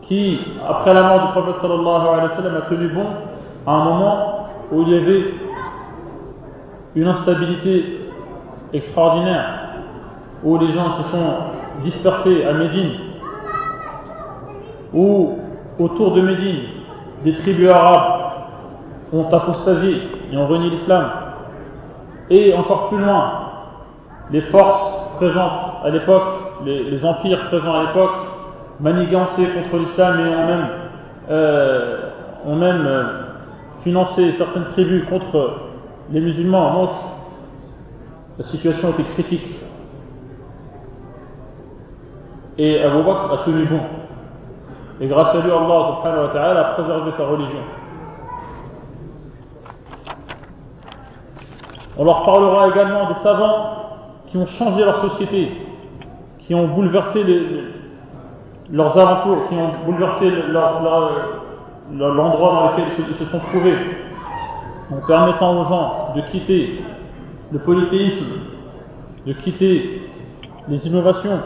qui, 0.01 0.39
après 0.67 0.93
la 0.93 1.03
mort 1.03 1.21
du 1.21 1.27
prophète 1.31 1.61
sallallahu 1.61 2.07
alayhi 2.07 2.29
wa 2.29 2.35
sallam, 2.35 2.55
a 2.55 2.61
tenu 2.61 2.87
bon 2.89 3.05
à 3.65 3.71
un 3.71 3.83
moment 3.85 4.47
où 4.71 4.81
il 4.83 4.89
y 4.89 4.97
avait 4.97 5.33
une 6.95 7.07
instabilité 7.07 7.99
extraordinaire, 8.73 9.45
où 10.43 10.57
les 10.57 10.71
gens 10.71 10.91
se 10.91 11.11
sont 11.11 11.33
dispersés 11.83 12.45
à 12.45 12.53
Médine, 12.53 12.91
où 14.93 15.37
autour 15.79 16.13
de 16.13 16.21
Médine, 16.21 16.59
des 17.23 17.33
tribus 17.33 17.69
arabes 17.69 18.21
ont 19.13 19.27
apostasié 19.31 20.01
et 20.31 20.37
ont 20.37 20.47
renié 20.47 20.69
l'islam, 20.69 21.09
et 22.29 22.53
encore 22.55 22.89
plus 22.89 22.97
loin, 22.97 23.31
les 24.31 24.41
forces 24.41 25.15
présentes 25.17 25.83
à 25.83 25.89
l'époque, 25.89 26.27
les, 26.65 27.05
empires 27.05 27.45
présents 27.45 27.75
à 27.75 27.83
l'époque, 27.83 28.15
manigancés 28.79 29.47
contre 29.53 29.77
l'islam 29.77 30.19
et 30.19 30.35
ont 30.35 30.47
même, 30.47 30.67
euh, 31.29 32.55
même 32.55 32.85
euh, 32.87 33.03
financé 33.83 34.31
certaines 34.33 34.65
tribus 34.65 35.07
contre 35.09 35.53
les 36.11 36.19
musulmans. 36.19 36.73
Donc, 36.73 36.89
la 38.37 38.43
situation 38.43 38.89
était 38.89 39.03
critique. 39.03 39.59
Et 42.57 42.81
Abu 42.81 43.03
Bakr 43.03 43.33
a 43.33 43.37
tenu 43.45 43.65
bon. 43.65 43.81
Et 45.01 45.07
grâce 45.07 45.35
à 45.35 45.41
lui, 45.41 45.51
Allah 45.51 45.97
subhanahu 45.97 46.27
wa 46.27 46.33
ta'ala 46.33 46.59
a 46.67 46.73
préservé 46.73 47.11
sa 47.11 47.27
religion. 47.27 47.59
On 51.97 52.03
leur 52.03 52.25
parlera 52.25 52.69
également 52.69 53.07
des 53.07 53.15
savants 53.15 53.71
qui 54.27 54.37
ont 54.37 54.45
changé 54.45 54.83
leur 54.83 54.97
société, 54.97 55.51
qui 56.39 56.53
ont 56.53 56.67
bouleversé 56.67 57.23
leurs 58.69 58.97
alentours, 58.97 59.47
qui 59.47 59.55
ont 59.55 59.71
bouleversé 59.85 60.31
l'endroit 60.51 62.51
dans 62.51 62.71
lequel 62.71 62.85
ils 63.09 63.15
se 63.15 63.25
sont 63.25 63.39
trouvés, 63.39 63.77
en 64.91 65.07
permettant 65.07 65.61
aux 65.61 65.65
gens 65.65 66.13
de 66.15 66.21
quitter 66.21 66.83
le 67.51 67.59
polythéisme, 67.59 68.39
de 69.25 69.33
quitter 69.33 70.09
les 70.67 70.87
innovations, 70.87 71.39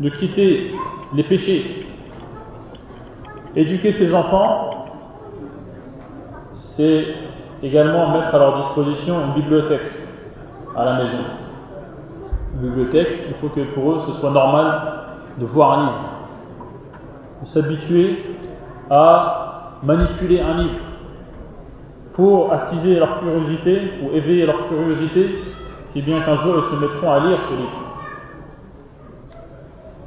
de 0.00 0.10
quitter 0.10 0.72
les 1.14 1.22
péchés. 1.22 1.86
Éduquer 3.54 3.92
ses 3.92 4.14
enfants, 4.14 4.86
c'est 6.76 7.06
également 7.62 8.10
mettre 8.10 8.34
à 8.34 8.38
leur 8.38 8.56
disposition 8.58 9.16
une 9.26 9.32
bibliothèque 9.34 9.90
à 10.76 10.84
la 10.84 10.94
maison. 10.94 11.24
Une 12.54 12.68
bibliothèque, 12.68 13.24
il 13.28 13.34
faut 13.34 13.48
que 13.48 13.60
pour 13.74 13.92
eux 13.92 14.00
ce 14.06 14.12
soit 14.14 14.30
normal 14.30 14.82
de 15.38 15.46
voir 15.46 15.78
un 15.78 15.82
livre, 15.86 16.10
de 17.42 17.46
s'habituer 17.46 18.36
à 18.90 19.78
manipuler 19.82 20.40
un 20.40 20.62
livre 20.62 20.80
pour 22.14 22.52
attiser 22.52 22.98
leur 22.98 23.20
curiosité 23.20 23.92
ou 24.02 24.14
éveiller 24.16 24.46
leur 24.46 24.68
curiosité, 24.68 25.38
si 25.86 26.02
bien 26.02 26.22
qu'un 26.22 26.36
jour 26.38 26.54
ils 26.56 26.74
se 26.74 26.80
mettront 26.80 27.10
à 27.10 27.20
lire 27.20 27.38
ce 27.48 27.54
livre, 27.54 27.86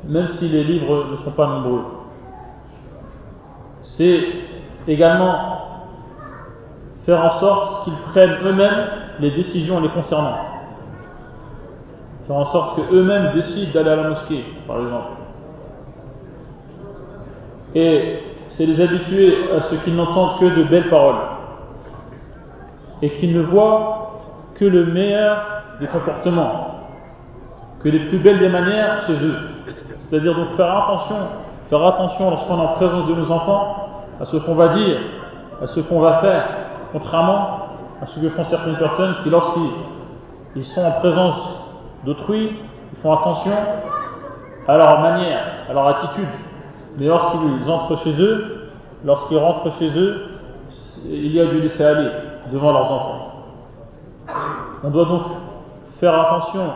même 0.05 0.27
si 0.27 0.47
les 0.49 0.63
livres 0.63 1.05
ne 1.11 1.15
sont 1.17 1.31
pas 1.31 1.47
nombreux. 1.47 1.83
C'est 3.83 4.23
également 4.87 5.58
faire 7.09 7.25
en 7.25 7.39
sorte 7.39 7.83
qu'ils 7.83 7.97
prennent 8.11 8.37
eux-mêmes 8.43 8.87
les 9.19 9.31
décisions 9.31 9.79
les 9.79 9.89
concernant. 9.89 10.37
Faire 12.27 12.35
en 12.35 12.45
sorte 12.45 12.75
qu'eux-mêmes 12.75 13.31
décident 13.33 13.71
d'aller 13.73 13.89
à 13.89 13.95
la 13.95 14.09
mosquée, 14.09 14.45
par 14.67 14.79
exemple. 14.79 15.07
Et 17.73 18.19
c'est 18.49 18.67
les 18.67 18.79
habituer 18.79 19.35
à 19.57 19.61
ce 19.61 19.75
qu'ils 19.83 19.95
n'entendent 19.95 20.39
que 20.39 20.45
de 20.45 20.63
belles 20.65 20.89
paroles. 20.89 21.15
Et 23.01 23.11
qu'ils 23.13 23.35
ne 23.35 23.41
voient 23.41 24.11
que 24.53 24.65
le 24.65 24.85
meilleur 24.85 25.43
des 25.79 25.87
comportements, 25.87 26.75
que 27.81 27.89
les 27.89 28.07
plus 28.09 28.19
belles 28.19 28.37
des 28.37 28.49
manières 28.49 29.01
chez 29.07 29.13
eux. 29.13 29.35
C'est-à-dire 29.95 30.35
donc 30.35 30.49
faire 30.55 30.77
attention, 30.77 31.15
faire 31.69 31.87
attention 31.87 32.29
lorsqu'on 32.29 32.57
est 32.57 32.65
en 32.65 32.73
présence 32.73 33.07
de 33.07 33.15
nos 33.15 33.31
enfants 33.31 34.03
à 34.19 34.25
ce 34.25 34.37
qu'on 34.37 34.53
va 34.53 34.75
dire, 34.75 34.99
à 35.59 35.65
ce 35.65 35.79
qu'on 35.79 36.01
va 36.01 36.19
faire, 36.19 36.58
contrairement 36.91 37.59
à 38.01 38.05
ce 38.05 38.19
que 38.19 38.29
font 38.29 38.45
certaines 38.45 38.77
personnes 38.77 39.15
qui, 39.23 39.29
lorsqu'ils 39.29 40.65
sont 40.65 40.81
en 40.81 40.91
présence 40.99 41.61
d'autrui, 42.05 42.59
ils 42.93 42.99
font 42.99 43.13
attention 43.13 43.53
à 44.67 44.77
leur 44.77 44.99
manière, 45.01 45.41
à 45.69 45.73
leur 45.73 45.87
attitude. 45.87 46.27
Mais 46.97 47.07
lorsqu'ils 47.07 47.69
entrent 47.69 47.97
chez 48.03 48.19
eux, 48.21 48.69
lorsqu'ils 49.03 49.37
rentrent 49.37 49.71
chez 49.77 49.89
eux, 49.97 50.21
il 51.05 51.31
y 51.31 51.39
a 51.39 51.45
du 51.45 51.59
laisser 51.61 51.83
aller 51.83 52.09
devant 52.51 52.71
leurs 52.71 52.91
enfants. 52.91 53.31
On 54.83 54.89
doit 54.89 55.05
donc 55.05 55.23
faire 55.99 56.19
attention 56.19 56.71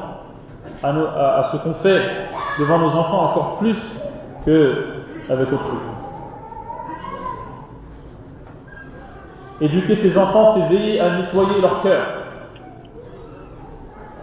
à, 0.83 0.89
à 0.89 1.43
ce 1.51 1.57
qu'on 1.57 1.73
fait 1.75 2.01
devant 2.59 2.79
nos 2.79 2.89
enfants 2.89 3.23
encore 3.31 3.57
plus 3.59 3.77
qu'avec 4.45 5.51
autrui. 5.51 5.77
Éduquer 9.63 9.95
ses 9.95 10.17
enfants, 10.17 10.55
c'est 10.55 10.75
veiller 10.75 10.99
à 10.99 11.19
nettoyer 11.19 11.61
leur 11.61 11.81
cœur. 11.81 12.05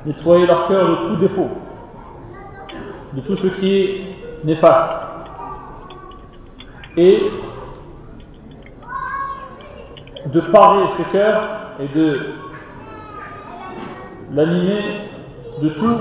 Nettoyer 0.04 0.46
leur 0.46 0.68
cœur 0.68 0.86
de 0.86 1.08
tout 1.08 1.16
défaut, 1.16 1.48
de 3.14 3.20
tout 3.22 3.36
ce 3.36 3.46
qui 3.46 3.74
est 3.74 4.04
néfaste. 4.44 5.02
Et 6.98 7.22
de 10.26 10.40
parer 10.52 10.88
ce 10.98 11.02
cœur 11.10 11.42
et 11.80 11.88
de 11.88 12.20
l'animer 14.32 14.82
de 15.62 15.70
tout 15.70 15.98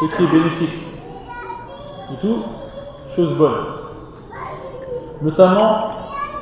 ce 0.00 0.16
qui 0.16 0.22
est 0.22 0.30
bénéfique, 0.30 0.82
de 2.12 2.16
tout 2.20 2.44
chose 3.16 3.36
bonne. 3.36 3.58
Notamment 5.22 5.90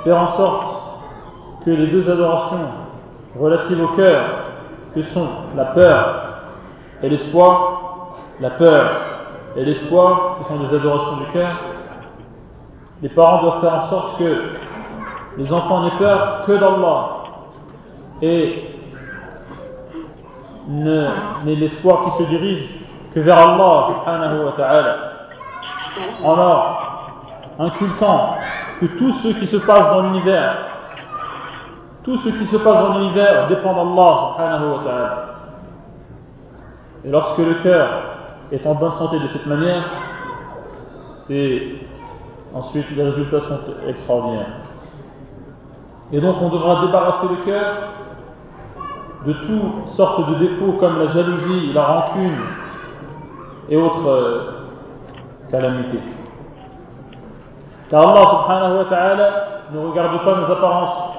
faire 0.05 0.21
en 0.21 0.37
sorte 0.37 0.76
que 1.67 1.71
les 1.73 1.89
deux 1.89 2.09
adorations 2.09 2.69
relatives 3.37 3.83
au 3.83 3.89
cœur, 3.97 4.25
que 4.95 5.03
sont 5.03 5.27
la 5.57 5.65
peur 5.65 6.23
et 7.03 7.09
l'espoir, 7.09 8.13
la 8.41 8.51
peur 8.51 8.91
et 9.57 9.65
l'espoir, 9.65 10.39
qui 10.39 10.49
sont 10.49 10.61
des 10.61 10.73
adorations 10.77 11.17
du 11.17 11.33
cœur, 11.33 11.57
les 13.03 13.09
parents 13.09 13.43
doivent 13.43 13.61
faire 13.61 13.75
en 13.75 13.87
sorte 13.89 14.19
que 14.19 14.43
les 15.39 15.53
enfants 15.53 15.83
n'aient 15.83 15.99
peur 15.99 16.45
que 16.47 16.53
d'Allah 16.53 17.09
et 18.23 18.71
n'aient 20.69 21.57
l'espoir 21.57 22.05
qui 22.05 22.23
se 22.23 22.29
dirige 22.29 22.81
que 23.13 23.21
vers 23.21 23.39
Allah 23.39 23.89
subhanahu 23.89 24.45
wa 24.45 24.53
ta'ala. 24.53 24.97
En 26.23 26.37
leur 26.37 27.23
inculquant 27.59 28.37
que 28.81 28.87
tout 28.87 29.13
ce 29.15 29.29
qui 29.29 29.47
se 29.49 29.57
passe 29.57 29.91
dans 29.91 30.03
l'univers 30.03 30.76
tout 32.07 32.17
ce 32.19 32.29
qui 32.29 32.47
se 32.47 32.57
passe 32.59 32.85
dans 32.85 32.99
l'univers 32.99 33.49
dépend 33.49 33.75
d'Allah 33.75 34.35
subhanahu 34.37 34.71
wa 34.71 34.85
ta'ala. 34.85 35.25
Et 37.05 37.11
lorsque 37.11 37.39
le 37.39 37.55
cœur 37.65 37.89
est 38.53 38.65
en 38.65 38.77
bonne 38.77 38.93
santé 38.93 39.19
de 39.19 39.27
cette 39.27 39.47
manière, 39.47 39.83
c'est 41.27 41.63
ensuite 42.55 42.89
les 42.93 43.03
résultats 43.03 43.41
sont 43.41 43.59
extraordinaires. 43.89 44.61
Et 46.13 46.21
donc 46.21 46.37
on 46.41 46.49
devra 46.49 46.87
débarrasser 46.87 47.27
le 47.29 47.45
cœur 47.45 47.75
de 49.27 49.33
toutes 49.33 49.89
sortes 49.97 50.31
de 50.31 50.35
défauts 50.37 50.77
comme 50.79 51.01
la 51.01 51.09
jalousie, 51.09 51.73
la 51.73 51.85
rancune 51.85 52.39
et 53.69 53.77
autres 53.77 54.09
euh, 54.09 54.51
calamités. 55.51 56.03
Car 57.91 58.09
Allah 58.09 58.31
subhanahu 58.31 58.79
wa 58.79 58.85
ta'ala 58.85 59.31
ne 59.73 59.79
regarde 59.81 60.25
pas 60.25 60.37
nos 60.37 60.53
apparences, 60.53 61.16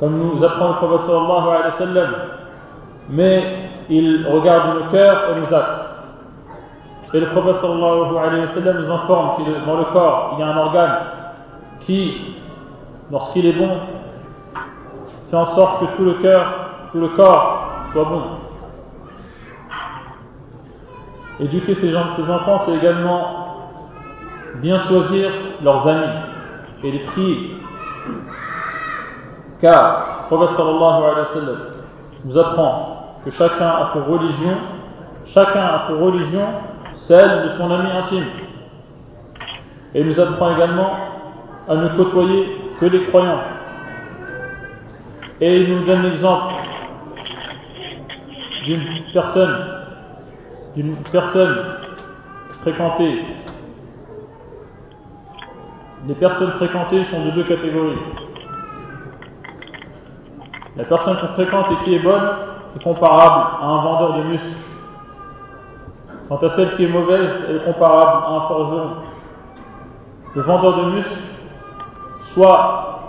comme 0.00 0.18
nous 0.18 0.44
apprend 0.44 0.68
le 0.68 0.74
prophète 0.74 1.06
sallallahu 1.06 1.48
alayhi 1.48 1.64
wa 1.64 1.78
sallam, 1.78 2.14
mais 3.10 3.44
il 3.88 4.26
regarde 4.26 4.78
nos 4.78 4.90
cœurs 4.90 5.30
et 5.30 5.40
nos 5.40 5.54
actes. 5.54 5.90
Et 7.14 7.20
le 7.20 7.26
prophète 7.26 7.56
sallallahu 7.60 8.16
alayhi 8.16 8.40
wa 8.42 8.54
sallam 8.54 8.78
nous 8.78 8.90
informe 8.90 9.44
que 9.44 9.66
dans 9.66 9.76
le 9.76 9.84
corps, 9.92 10.34
il 10.34 10.40
y 10.40 10.42
a 10.42 10.46
un 10.48 10.56
organe 10.56 10.98
qui, 11.80 12.36
lorsqu'il 13.10 13.46
est 13.46 13.52
bon, 13.52 13.78
fait 15.30 15.36
en 15.36 15.46
sorte 15.54 15.80
que 15.80 15.96
tout 15.96 16.04
le 16.04 16.14
cœur, 16.14 16.46
tout 16.92 17.00
le 17.00 17.08
corps 17.08 17.70
soit 17.92 18.04
bon. 18.04 18.22
Éduquer 21.40 21.74
ses, 21.74 21.96
enfants, 21.96 22.62
c'est 22.66 22.74
également 22.76 23.68
bien 24.56 24.78
choisir 24.80 25.30
leurs 25.62 25.88
amis 25.88 26.12
et 26.84 26.90
les 26.90 27.00
trier. 27.00 27.56
Car 29.62 30.26
prophète 30.26 30.56
sallallahu 30.56 31.04
alayhi 31.04 31.56
nous 32.24 32.36
apprend 32.36 33.20
que 33.24 33.30
chacun 33.30 33.68
a 33.68 33.90
pour 33.92 34.06
religion, 34.06 34.56
chacun 35.26 35.62
a 35.62 35.78
pour 35.86 36.00
religion 36.00 36.46
celle 36.96 37.44
de 37.44 37.48
son 37.50 37.70
ami 37.70 37.88
intime. 37.90 38.26
Et 39.94 40.00
il 40.00 40.08
nous 40.08 40.18
apprend 40.18 40.56
également 40.56 40.90
à 41.68 41.76
ne 41.76 41.96
côtoyer 41.96 42.58
que 42.80 42.86
les 42.86 43.04
croyants. 43.04 43.40
Et 45.40 45.60
il 45.60 45.72
nous 45.72 45.84
donne 45.86 46.02
l'exemple 46.02 46.54
d'une 48.64 48.84
personne, 49.12 49.56
d'une 50.74 50.96
personne 51.12 51.56
fréquentée. 52.62 53.24
Les 56.08 56.14
personnes 56.14 56.50
fréquentées 56.52 57.04
sont 57.04 57.24
de 57.26 57.30
deux 57.30 57.44
catégories. 57.44 57.98
La 60.76 60.84
personne 60.84 61.18
qu'on 61.18 61.28
fréquente 61.28 61.66
et 61.70 61.84
qui 61.84 61.94
est 61.94 61.98
bonne 61.98 62.28
est 62.76 62.82
comparable 62.82 63.56
à 63.60 63.66
un 63.66 63.82
vendeur 63.82 64.14
de 64.14 64.22
muscles 64.22 64.56
Quant 66.32 66.46
à 66.46 66.48
celle 66.56 66.76
qui 66.76 66.84
est 66.84 66.88
mauvaise, 66.88 67.44
elle 67.46 67.56
est 67.56 67.64
comparable 67.64 68.24
à 68.24 68.30
un 68.30 68.40
forgeron. 68.48 68.90
Le 70.34 70.40
vendeur 70.40 70.76
de 70.78 70.90
muscles, 70.92 71.20
soit 72.32 73.00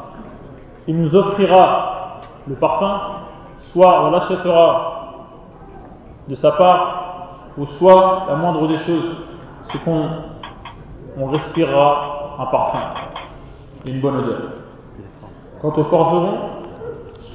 il 0.87 1.01
nous 1.01 1.15
offrira 1.15 2.19
le 2.47 2.55
parfum, 2.55 2.99
soit 3.71 4.03
on 4.03 4.11
l'achètera 4.11 5.13
de 6.27 6.35
sa 6.35 6.51
part, 6.51 7.47
ou 7.57 7.65
soit 7.65 8.25
la 8.27 8.35
moindre 8.35 8.67
des 8.67 8.77
choses, 8.79 9.15
c'est 9.71 9.81
qu'on 9.85 10.05
on 11.17 11.27
respirera 11.27 12.35
un 12.39 12.45
parfum, 12.47 12.79
une 13.85 14.01
bonne 14.01 14.17
odeur. 14.17 14.41
Quant 15.61 15.73
au 15.77 15.83
forgeron, 15.85 16.37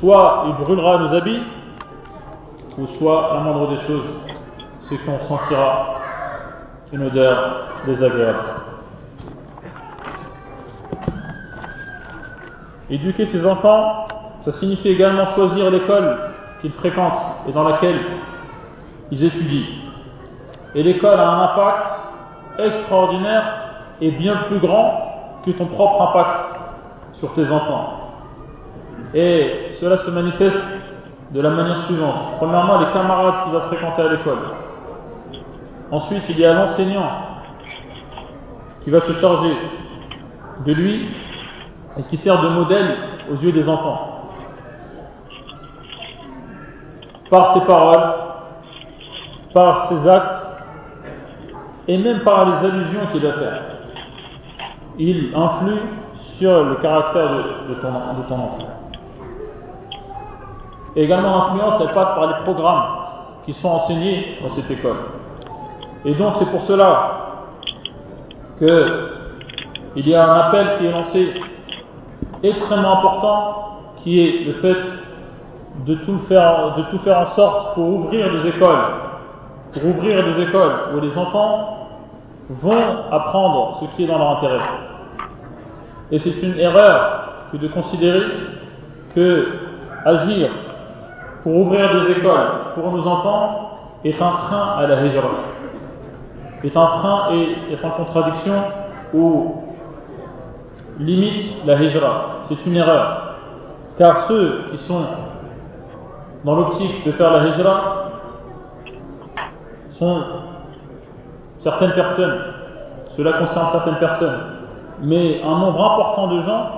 soit 0.00 0.44
il 0.46 0.64
brûlera 0.64 0.98
nos 0.98 1.14
habits, 1.14 1.42
ou 2.76 2.86
soit 2.98 3.30
la 3.34 3.40
moindre 3.40 3.70
des 3.70 3.80
choses, 3.86 4.06
c'est 4.80 4.96
qu'on 4.98 5.18
sentira 5.26 5.96
une 6.92 7.02
odeur 7.04 7.66
désagréable. 7.86 8.38
Éduquer 12.90 13.26
ses 13.26 13.44
enfants, 13.44 14.06
ça 14.42 14.52
signifie 14.52 14.88
également 14.88 15.26
choisir 15.34 15.70
l'école 15.70 16.16
qu'ils 16.60 16.72
fréquentent 16.72 17.48
et 17.48 17.52
dans 17.52 17.64
laquelle 17.68 18.00
ils 19.10 19.24
étudient. 19.24 19.66
Et 20.74 20.82
l'école 20.82 21.18
a 21.18 21.28
un 21.28 21.42
impact 21.42 21.90
extraordinaire 22.58 23.44
et 24.00 24.10
bien 24.12 24.36
plus 24.48 24.58
grand 24.58 25.40
que 25.44 25.50
ton 25.50 25.66
propre 25.66 26.02
impact 26.02 26.44
sur 27.14 27.32
tes 27.34 27.50
enfants. 27.50 27.94
Cela 29.80 29.98
se 29.98 30.10
manifeste 30.10 30.62
de 31.30 31.40
la 31.40 31.50
manière 31.50 31.84
suivante. 31.84 32.36
Premièrement, 32.38 32.78
les 32.78 32.92
camarades 32.92 33.44
qu'il 33.44 33.52
va 33.52 33.60
fréquenter 33.62 34.02
à 34.02 34.08
l'école. 34.08 34.38
Ensuite, 35.90 36.24
il 36.28 36.38
y 36.38 36.44
a 36.44 36.52
l'enseignant 36.54 37.10
qui 38.80 38.90
va 38.90 39.00
se 39.00 39.12
charger 39.14 39.56
de 40.66 40.72
lui 40.72 41.08
et 41.98 42.02
qui 42.04 42.16
sert 42.16 42.40
de 42.42 42.48
modèle 42.48 42.94
aux 43.30 43.36
yeux 43.36 43.52
des 43.52 43.68
enfants. 43.68 44.30
Par 47.30 47.54
ses 47.54 47.66
paroles, 47.66 48.14
par 49.52 49.88
ses 49.88 50.08
actes 50.08 50.46
et 51.88 51.98
même 51.98 52.20
par 52.20 52.46
les 52.46 52.66
allusions 52.66 53.06
qu'il 53.12 53.22
va 53.22 53.32
faire. 53.32 53.62
Il 54.98 55.32
influe 55.34 55.80
sur 56.38 56.64
le 56.64 56.76
caractère 56.76 57.30
de, 57.68 57.74
ton, 57.74 57.88
de 57.88 58.28
ton 58.28 58.34
enfant. 58.34 58.87
Et 60.96 61.04
également 61.04 61.36
l'influence, 61.36 61.74
elle 61.80 61.92
passe 61.92 62.14
par 62.14 62.26
les 62.26 62.44
programmes 62.44 62.84
qui 63.44 63.52
sont 63.54 63.68
enseignés 63.68 64.38
dans 64.42 64.54
cette 64.54 64.70
école. 64.70 64.96
Et 66.04 66.14
donc 66.14 66.34
c'est 66.38 66.50
pour 66.50 66.62
cela 66.62 67.12
qu'il 68.58 70.08
y 70.08 70.14
a 70.14 70.24
un 70.24 70.40
appel 70.40 70.78
qui 70.78 70.86
est 70.86 70.92
lancé 70.92 71.34
extrêmement 72.42 72.98
important, 72.98 73.80
qui 73.98 74.20
est 74.20 74.44
le 74.44 74.52
fait 74.54 74.82
de 75.86 75.94
tout 75.96 76.18
faire, 76.28 76.74
de 76.76 76.82
tout 76.90 76.98
faire 76.98 77.20
en 77.20 77.26
sorte 77.34 77.74
pour 77.74 77.88
ouvrir 77.88 78.30
des 78.32 78.48
écoles, 78.48 78.84
pour 79.72 79.84
ouvrir 79.84 80.24
des 80.24 80.42
écoles 80.42 80.72
où 80.94 81.00
les 81.00 81.16
enfants 81.16 81.88
vont 82.50 83.04
apprendre 83.10 83.78
ce 83.80 83.96
qui 83.96 84.04
est 84.04 84.06
dans 84.06 84.18
leur 84.18 84.38
intérêt. 84.38 84.60
Et 86.10 86.18
c'est 86.18 86.42
une 86.42 86.58
erreur 86.58 87.48
que 87.52 87.58
de 87.58 87.68
considérer 87.68 88.22
que 89.14 89.46
agir 90.04 90.50
pour 91.42 91.56
ouvrir 91.56 91.88
des 91.94 92.12
écoles 92.12 92.50
pour 92.74 92.92
nos 92.92 93.06
enfants 93.06 93.70
est 94.04 94.20
un 94.20 94.32
frein 94.32 94.76
à 94.78 94.86
la 94.86 95.04
hijra 95.04 95.30
est 96.64 96.76
un 96.76 96.86
frein 96.86 97.28
et 97.32 97.72
est 97.72 97.84
en 97.84 97.90
contradiction 97.90 98.54
ou 99.14 99.54
limite 100.98 101.64
la 101.66 101.80
hijra. 101.80 102.24
C'est 102.48 102.66
une 102.66 102.76
erreur. 102.76 103.34
Car 103.98 104.26
ceux 104.26 104.64
qui 104.70 104.78
sont 104.78 105.04
dans 106.44 106.54
l'optique 106.56 107.06
de 107.06 107.12
faire 107.12 107.32
la 107.32 107.46
hijra 107.48 107.80
sont 109.98 110.22
certaines 111.58 111.92
personnes. 111.92 112.40
Cela 113.16 113.32
concerne 113.34 113.68
certaines 113.72 113.98
personnes. 113.98 114.40
Mais 115.02 115.42
un 115.42 115.58
nombre 115.58 115.92
important 115.92 116.26
de 116.28 116.40
gens, 116.42 116.70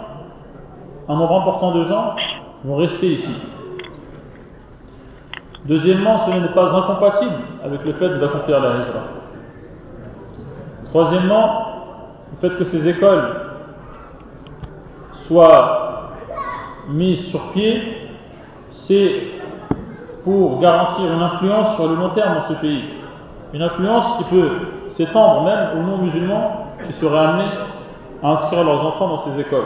un 1.08 1.16
nombre 1.16 1.40
important 1.40 1.72
de 1.72 1.84
gens 1.84 2.14
vont 2.64 2.76
rester 2.76 3.12
ici. 3.12 3.42
Deuxièmement, 5.66 6.18
ce 6.26 6.30
n'est 6.30 6.48
pas 6.48 6.74
incompatible 6.74 7.34
avec 7.64 7.84
le 7.84 7.92
fait 7.94 8.18
d'accomplir 8.18 8.60
la 8.60 8.68
hijra. 8.76 9.02
Troisièmement, 10.90 11.66
le 12.32 12.48
fait 12.48 12.56
que 12.56 12.64
ces 12.64 12.88
écoles 12.88 13.36
soient 15.26 16.10
mises 16.88 17.26
sur 17.26 17.52
pied, 17.52 18.08
c'est 18.70 19.22
pour 20.24 20.60
garantir 20.60 21.12
une 21.12 21.22
influence 21.22 21.76
sur 21.76 21.88
le 21.88 21.94
long 21.94 22.10
terme 22.10 22.34
dans 22.34 22.48
ce 22.48 22.54
pays. 22.54 22.84
Une 23.52 23.62
influence 23.62 24.18
qui 24.18 24.24
peut 24.24 24.50
s'étendre 24.96 25.44
même 25.44 25.78
aux 25.78 25.82
non-musulmans 25.82 26.74
qui 26.86 26.92
seraient 26.94 27.18
amenés 27.18 27.50
à 28.22 28.28
inscrire 28.30 28.64
leurs 28.64 28.86
enfants 28.86 29.08
dans 29.08 29.18
ces 29.18 29.40
écoles. 29.40 29.64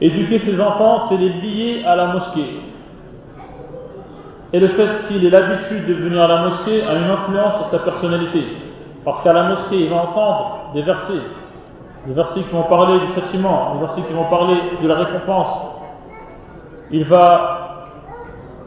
Éduquer 0.00 0.38
ses 0.40 0.60
enfants, 0.60 1.08
c'est 1.08 1.16
les 1.16 1.30
lier 1.30 1.84
à 1.86 1.96
la 1.96 2.08
mosquée. 2.08 2.60
Et 4.52 4.60
le 4.60 4.68
fait 4.68 5.08
qu'il 5.08 5.24
ait 5.24 5.30
l'habitude 5.30 5.86
de 5.86 5.94
venir 5.94 6.22
à 6.22 6.28
la 6.28 6.42
mosquée 6.48 6.82
a 6.84 6.94
une 6.94 7.10
influence 7.10 7.58
sur 7.58 7.70
sa 7.70 7.78
personnalité. 7.80 8.44
Parce 9.04 9.22
qu'à 9.22 9.32
la 9.32 9.44
mosquée, 9.48 9.84
il 9.84 9.90
va 9.90 9.96
entendre 9.96 10.70
des 10.74 10.82
versets, 10.82 11.22
des 12.06 12.12
versets 12.12 12.42
qui 12.42 12.54
vont 12.54 12.62
parler 12.64 13.00
du 13.06 13.12
châtiment, 13.14 13.74
des 13.74 13.80
versets 13.80 14.02
qui 14.02 14.12
vont 14.12 14.24
parler 14.24 14.56
de 14.82 14.88
la 14.88 14.94
récompense. 14.96 15.48
Il 16.90 17.04
va 17.04 17.88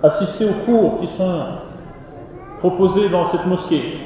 assister 0.03 0.49
aux 0.49 0.65
cours 0.65 0.99
qui 0.99 1.07
sont 1.17 1.43
proposés 2.59 3.09
dans 3.09 3.25
cette 3.29 3.45
mosquée. 3.45 3.99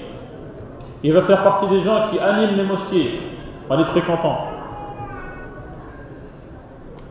Il 1.04 1.12
va 1.14 1.24
faire 1.24 1.44
partie 1.44 1.68
des 1.68 1.82
gens 1.82 2.08
qui 2.10 2.20
animent 2.20 2.56
les 2.56 2.66
mosquées 2.66 3.20
en 3.70 3.78
les 3.78 3.86
fréquentant. 3.86 4.38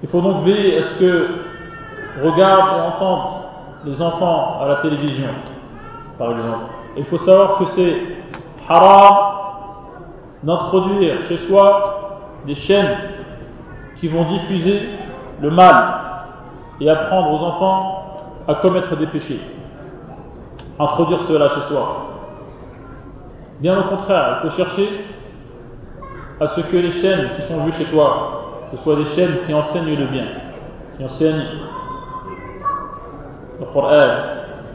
Il 0.03 0.09
faut 0.09 0.21
donc 0.21 0.45
veiller 0.45 0.79
à 0.79 0.83
ce 0.85 0.99
que 0.99 1.29
regardent 2.23 2.77
et 2.77 2.81
entendent 2.81 3.42
les 3.85 4.01
enfants 4.01 4.61
à 4.63 4.69
la 4.69 4.77
télévision, 4.77 5.29
par 6.19 6.33
exemple. 6.33 6.65
il 6.97 7.05
faut 7.07 7.19
savoir 7.19 7.59
que 7.59 7.65
c'est 7.75 7.97
haram 8.69 9.17
d'introduire 10.43 11.23
chez 11.29 11.37
soi 11.49 12.21
des 12.47 12.55
chaînes 12.55 12.97
qui 13.97 14.09
vont 14.09 14.25
diffuser 14.25 14.89
le 15.41 15.51
mal 15.51 15.75
et 16.81 16.89
apprendre 16.89 17.33
aux 17.33 17.45
enfants 17.45 18.03
à 18.49 18.55
commettre 18.57 18.97
des 18.97 19.07
péchés. 19.07 19.41
Introduire 20.79 21.21
cela 21.29 21.49
chez 21.49 21.61
soi. 21.69 22.09
Bien 23.61 23.79
au 23.79 23.85
contraire, 23.85 24.41
il 24.43 24.51
faut 24.51 24.57
chercher 24.57 25.05
à 26.41 26.49
ce 26.49 26.61
que 26.63 26.77
les 26.77 26.93
chaînes 27.01 27.31
qui 27.37 27.43
sont 27.43 27.65
vues 27.65 27.73
chez 27.73 27.91
toi, 27.91 28.59
ce 28.73 28.77
soient 28.79 28.97
des 28.97 29.05
chaînes 29.15 29.39
qui 29.47 29.55
enseignent 29.55 29.97
le 29.97 30.07
bien, 30.07 30.27
qui 30.97 31.05
enseignent 31.05 31.45
le 33.63 33.73
Coran, 33.73 34.09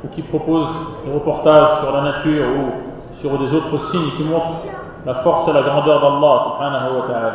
ou 0.04 0.08
qui 0.10 0.22
proposent 0.24 1.04
des 1.06 1.12
reportages 1.12 1.82
sur 1.82 1.92
la 1.92 2.02
nature 2.02 2.46
ou 2.48 3.18
sur 3.20 3.38
des 3.38 3.54
autres 3.54 3.80
signes 3.92 4.12
qui 4.16 4.24
montrent 4.24 4.64
la 5.06 5.16
force 5.16 5.48
et 5.50 5.54
la 5.54 5.62
grandeur 5.62 6.00
d'Allah 6.00 6.44
subhanahu 6.46 6.96
wa 6.96 7.08
ta'ala. 7.08 7.34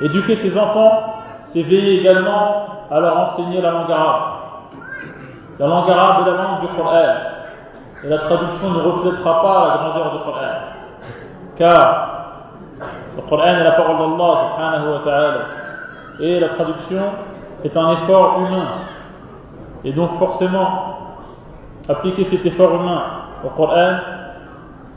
Éduquer 0.00 0.36
ses 0.36 0.58
enfants, 0.58 1.02
c'est 1.52 1.62
veiller 1.62 2.00
également 2.00 2.66
à 2.90 3.00
leur 3.00 3.16
enseigner 3.18 3.60
la 3.60 3.70
langue 3.70 3.90
arabe. 3.90 4.22
La 5.58 5.66
langue 5.66 5.90
arabe 5.90 6.26
est 6.26 6.30
la 6.30 6.36
langue 6.42 6.60
du 6.62 6.68
Coran. 6.76 7.14
Et 8.04 8.08
la 8.08 8.18
traduction 8.18 8.70
ne 8.70 8.80
reflètera 8.80 9.42
pas 9.42 9.68
la 9.68 9.84
grandeur 9.84 10.12
du 10.12 10.18
Coran. 10.24 10.40
Car 11.56 12.08
le 13.16 13.22
Coran 13.28 13.44
est 13.44 13.64
la 13.64 13.72
parole 13.72 13.98
d'Allah 13.98 14.34
subhanahu 14.50 14.92
wa 14.92 15.00
ta'ala. 15.04 15.38
Et 16.20 16.40
la 16.40 16.48
traduction 16.50 17.02
est 17.64 17.76
un 17.76 17.92
effort 17.92 18.40
humain. 18.40 18.66
Et 19.84 19.92
donc 19.92 20.16
forcément, 20.18 21.16
appliquer 21.88 22.24
cet 22.24 22.46
effort 22.46 22.74
humain 22.74 23.02
au 23.44 23.48
Coran, 23.48 23.96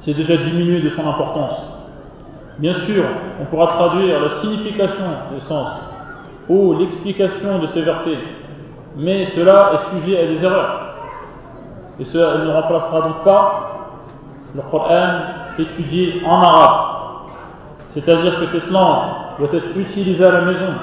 c'est 0.01 0.13
déjà 0.13 0.37
diminuer 0.37 0.81
de 0.81 0.89
son 0.89 1.07
importance. 1.07 1.71
Bien 2.59 2.73
sûr, 2.73 3.03
on 3.41 3.45
pourra 3.45 3.67
traduire 3.67 4.19
la 4.19 4.29
signification 4.41 5.05
des 5.33 5.41
sens 5.41 5.67
ou 6.47 6.77
l'explication 6.77 7.59
de 7.59 7.67
ces 7.67 7.81
versets, 7.81 8.19
mais 8.95 9.25
cela 9.35 9.71
est 9.73 9.99
sujet 9.99 10.19
à 10.19 10.27
des 10.27 10.43
erreurs. 10.43 10.81
Et 11.99 12.05
cela 12.05 12.37
ne 12.45 12.51
remplacera 12.51 13.01
donc 13.01 13.23
pas 13.23 13.71
le 14.53 14.61
Coran 14.61 15.19
étudié 15.57 16.21
en 16.25 16.41
arabe. 16.41 16.85
C'est-à-dire 17.93 18.39
que 18.39 18.45
cette 18.47 18.69
langue 18.69 19.05
doit 19.39 19.49
être 19.53 19.75
utilisée 19.77 20.25
à 20.25 20.31
la 20.31 20.41
maison, 20.41 20.73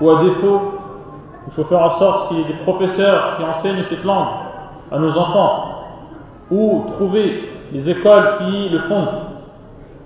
ou 0.00 0.10
à 0.10 0.24
défaut, 0.24 0.73
il 1.46 1.52
faut 1.52 1.64
faire 1.64 1.82
en 1.82 1.98
sorte 1.98 2.28
qu'il 2.28 2.38
y 2.38 2.40
ait 2.40 2.44
des 2.44 2.62
professeurs 2.62 3.36
qui 3.36 3.44
enseignent 3.44 3.84
cette 3.84 4.04
langue 4.04 4.28
à 4.90 4.98
nos 4.98 5.16
enfants, 5.16 5.84
ou 6.50 6.84
trouver 6.92 7.50
les 7.72 7.88
écoles 7.90 8.38
qui 8.38 8.68
le 8.68 8.78
font, 8.80 9.08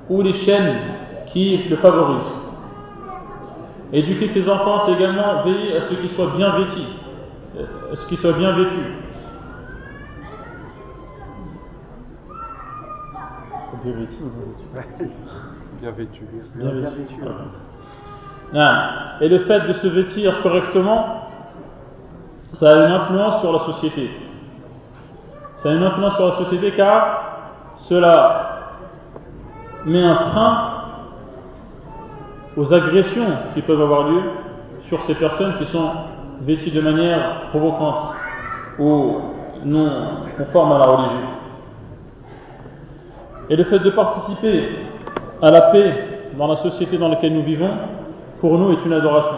ou 0.08 0.22
les 0.22 0.32
chaînes 0.32 0.76
qui 1.26 1.58
le 1.68 1.76
favorisent. 1.76 2.48
Éduquer 3.92 4.28
ses 4.28 4.48
enfants, 4.48 4.82
c'est 4.86 4.92
également 4.92 5.42
veiller 5.44 5.76
à 5.76 5.82
ce 5.82 5.94
qu'ils 5.94 6.10
soient 6.10 6.32
bien 6.36 6.50
vêtus, 6.58 6.88
à 7.92 7.96
ce 7.96 8.08
qu'ils 8.08 8.18
soient 8.18 8.32
bien 8.32 8.52
vêtus. 8.52 8.94
Bien 13.84 13.92
vêtus 13.92 14.22
ou 14.22 14.28
bien 15.80 15.90
vêtus 15.92 16.24
Bien 16.54 16.70
vêtus. 16.72 17.14
Et 19.20 19.28
le 19.28 19.38
fait 19.40 19.60
de 19.68 19.72
se 19.74 19.86
vêtir 19.88 20.42
correctement, 20.42 21.27
ça 22.58 22.70
a 22.70 22.86
une 22.86 22.92
influence 22.92 23.40
sur 23.40 23.52
la 23.52 23.60
société. 23.60 24.10
Ça 25.56 25.70
a 25.70 25.72
une 25.72 25.82
influence 25.82 26.16
sur 26.16 26.26
la 26.26 26.36
société 26.38 26.72
car 26.72 27.22
cela 27.88 28.48
met 29.86 30.02
un 30.02 30.14
frein 30.16 30.70
aux 32.56 32.72
agressions 32.72 33.26
qui 33.54 33.62
peuvent 33.62 33.80
avoir 33.80 34.08
lieu 34.08 34.22
sur 34.88 35.02
ces 35.04 35.14
personnes 35.14 35.54
qui 35.58 35.66
sont 35.66 35.90
vêtues 36.40 36.70
de 36.70 36.80
manière 36.80 37.48
provocante 37.50 38.14
ou 38.78 39.16
non 39.64 39.90
conforme 40.36 40.72
à 40.72 40.78
la 40.78 40.86
religion. 40.86 41.28
Et 43.50 43.56
le 43.56 43.64
fait 43.64 43.78
de 43.78 43.90
participer 43.90 44.68
à 45.40 45.50
la 45.50 45.62
paix 45.62 46.30
dans 46.36 46.48
la 46.48 46.56
société 46.56 46.98
dans 46.98 47.08
laquelle 47.08 47.34
nous 47.34 47.44
vivons, 47.44 47.70
pour 48.40 48.58
nous, 48.58 48.72
est 48.72 48.84
une 48.84 48.92
adoration. 48.92 49.36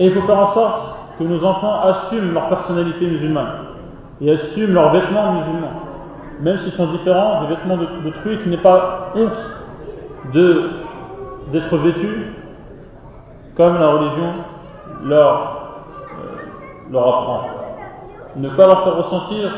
Et 0.00 0.06
il 0.06 0.14
faut 0.14 0.22
faire 0.22 0.38
en 0.38 0.54
sorte 0.54 0.96
que 1.18 1.24
nos 1.24 1.44
enfants 1.44 1.80
assument 1.82 2.32
leur 2.32 2.48
personnalité 2.48 3.06
musulmane 3.06 3.66
et 4.22 4.32
assument 4.32 4.72
leurs 4.72 4.92
vêtements 4.92 5.34
musulmans, 5.34 5.82
même 6.40 6.56
s'ils 6.58 6.72
sont 6.72 6.86
différents 6.86 7.42
des 7.42 7.48
vêtements 7.54 7.76
d'autrui, 7.76 8.38
qui 8.42 8.48
n'est 8.48 8.56
pas 8.56 9.12
honte 9.14 10.32
d'être 10.32 11.76
vêtus 11.76 12.32
comme 13.56 13.78
la 13.78 13.88
religion 13.88 14.32
leur, 15.04 15.82
euh, 16.12 16.92
leur 16.92 17.08
apprend. 17.08 17.40
Ne 18.36 18.48
pas 18.48 18.66
leur 18.66 18.84
faire 18.84 18.96
ressentir 18.96 19.52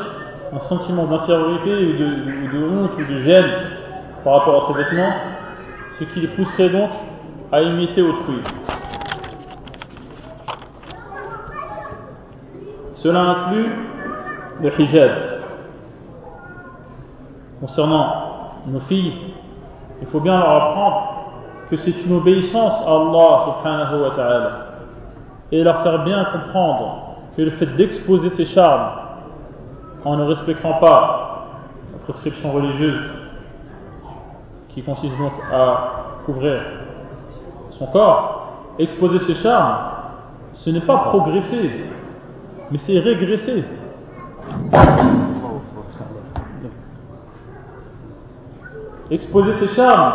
un 0.53 0.59
sentiment 0.59 1.05
d'infériorité 1.05 1.71
ou 1.71 2.57
de 2.57 2.65
honte 2.65 2.91
ou 2.97 3.13
de 3.13 3.19
gêne 3.21 3.49
par 4.25 4.39
rapport 4.39 4.63
à 4.63 4.73
ces 4.73 4.83
vêtements, 4.83 5.13
ce 5.99 6.03
qui 6.03 6.19
les 6.19 6.27
pousserait 6.27 6.69
donc 6.69 6.89
à 7.51 7.61
imiter 7.61 8.01
autrui. 8.01 8.41
Cela 13.03 13.19
inclut 13.19 13.69
le 14.61 14.81
hijab. 14.81 15.11
Concernant 17.59 18.07
nos 18.65 18.79
filles, 18.81 19.33
il 20.01 20.07
faut 20.07 20.21
bien 20.21 20.39
leur 20.39 20.49
apprendre 20.49 21.13
que 21.69 21.75
c'est 21.75 22.05
une 22.05 22.15
obéissance 22.15 22.81
à 22.87 22.91
Allah 22.91 23.45
subhanahu 23.45 24.03
wa 24.03 24.11
ta'ala 24.15 24.51
et 25.51 25.61
leur 25.63 25.83
faire 25.83 26.05
bien 26.05 26.23
comprendre 26.23 27.17
que 27.35 27.41
le 27.41 27.51
fait 27.51 27.75
d'exposer 27.75 28.29
ses 28.29 28.45
charmes 28.45 28.91
en 30.05 30.15
ne 30.15 30.23
respectant 30.23 30.75
pas 30.75 31.47
la 31.91 31.99
prescription 32.05 32.53
religieuse 32.53 33.01
qui 34.69 34.81
consiste 34.81 35.17
donc 35.17 35.33
à 35.51 36.21
couvrir 36.25 36.61
son 37.71 37.85
corps, 37.87 38.47
exposer 38.79 39.19
ses 39.25 39.35
charmes, 39.35 39.75
ce 40.53 40.69
n'est 40.69 40.81
pas 40.81 40.97
progresser, 41.09 41.83
mais 42.73 42.79
c'est 42.79 42.97
régresser. 42.97 43.63
Exposer 49.11 49.53
ses 49.59 49.67
charmes, 49.75 50.13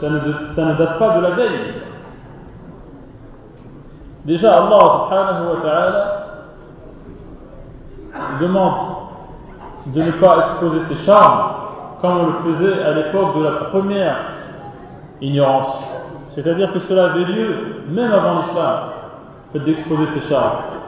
ça, 0.00 0.10
ne, 0.10 0.78
date 0.78 0.98
pas 0.98 1.16
de 1.16 1.20
la 1.20 1.30
veille. 1.30 1.74
Déjà, 4.24 4.56
Allah 4.56 4.80
subhanahu 4.80 5.46
wa 5.46 5.60
ta'ala 5.62 6.26
demande 8.40 8.80
de 9.94 10.02
ne 10.02 10.10
pas 10.20 10.38
exposer 10.40 10.80
ses 10.88 11.04
charmes 11.04 11.52
comme 12.00 12.16
on 12.18 12.26
le 12.26 12.32
faisait 12.52 12.82
à 12.82 12.94
l'époque 12.94 13.38
de 13.38 13.44
la 13.44 13.52
première 13.70 14.16
ignorance. 15.20 15.84
C'est-à-dire 16.34 16.72
que 16.72 16.80
cela 16.80 17.12
avait 17.12 17.26
lieu 17.26 17.84
même 17.90 18.12
avant 18.12 18.40
l'islam, 18.40 18.78
fait 19.52 19.60
d'exposer 19.60 20.06
ses 20.18 20.28
charmes. 20.28 20.79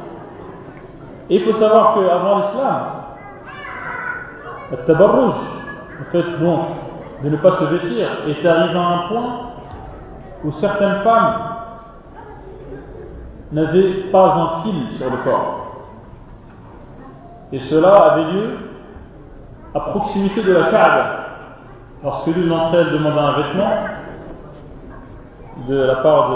Et 1.32 1.36
il 1.36 1.44
faut 1.44 1.58
savoir 1.58 1.94
qu'avant 1.94 2.40
l'islam, 2.40 2.82
le 4.70 4.76
tabarrouj, 4.84 5.34
le 5.98 6.04
fait 6.12 6.44
donc 6.44 6.60
de 7.24 7.30
ne 7.30 7.36
pas 7.38 7.52
se 7.52 7.64
vêtir, 7.64 8.10
est 8.28 8.46
arrivé 8.46 8.78
à 8.78 8.86
un 8.86 9.08
point 9.08 9.36
où 10.44 10.52
certaines 10.52 10.96
femmes 10.96 11.34
n'avaient 13.50 14.10
pas 14.12 14.34
un 14.34 14.62
fil 14.62 14.92
sur 14.98 15.08
le 15.08 15.16
corps. 15.24 15.86
Et 17.50 17.60
cela 17.60 18.12
avait 18.12 18.30
lieu 18.32 18.58
à 19.74 19.80
proximité 19.80 20.42
de 20.42 20.52
la 20.52 20.70
Kaaba. 20.70 21.16
Lorsque 22.04 22.26
l'une 22.26 22.50
d'entre 22.50 22.74
elles 22.74 22.92
demanda 22.92 23.22
un 23.22 23.40
vêtement 23.40 23.72
de 25.66 25.76
la 25.76 25.94
part 25.96 26.30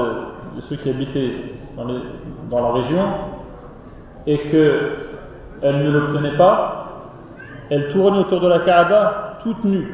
de, 0.54 0.60
ceux 0.70 0.76
qui 0.76 0.88
habitaient 0.88 1.34
dans, 1.76 1.84
dans 2.48 2.66
la 2.68 2.72
région 2.80 3.35
et 4.26 4.38
qu'elle 4.50 5.84
ne 5.84 5.90
l'obtenait 5.90 6.36
pas, 6.36 6.86
elle 7.70 7.92
tournait 7.92 8.18
autour 8.18 8.40
de 8.40 8.48
la 8.48 8.60
Kaaba 8.60 9.38
toute 9.42 9.64
nue. 9.64 9.88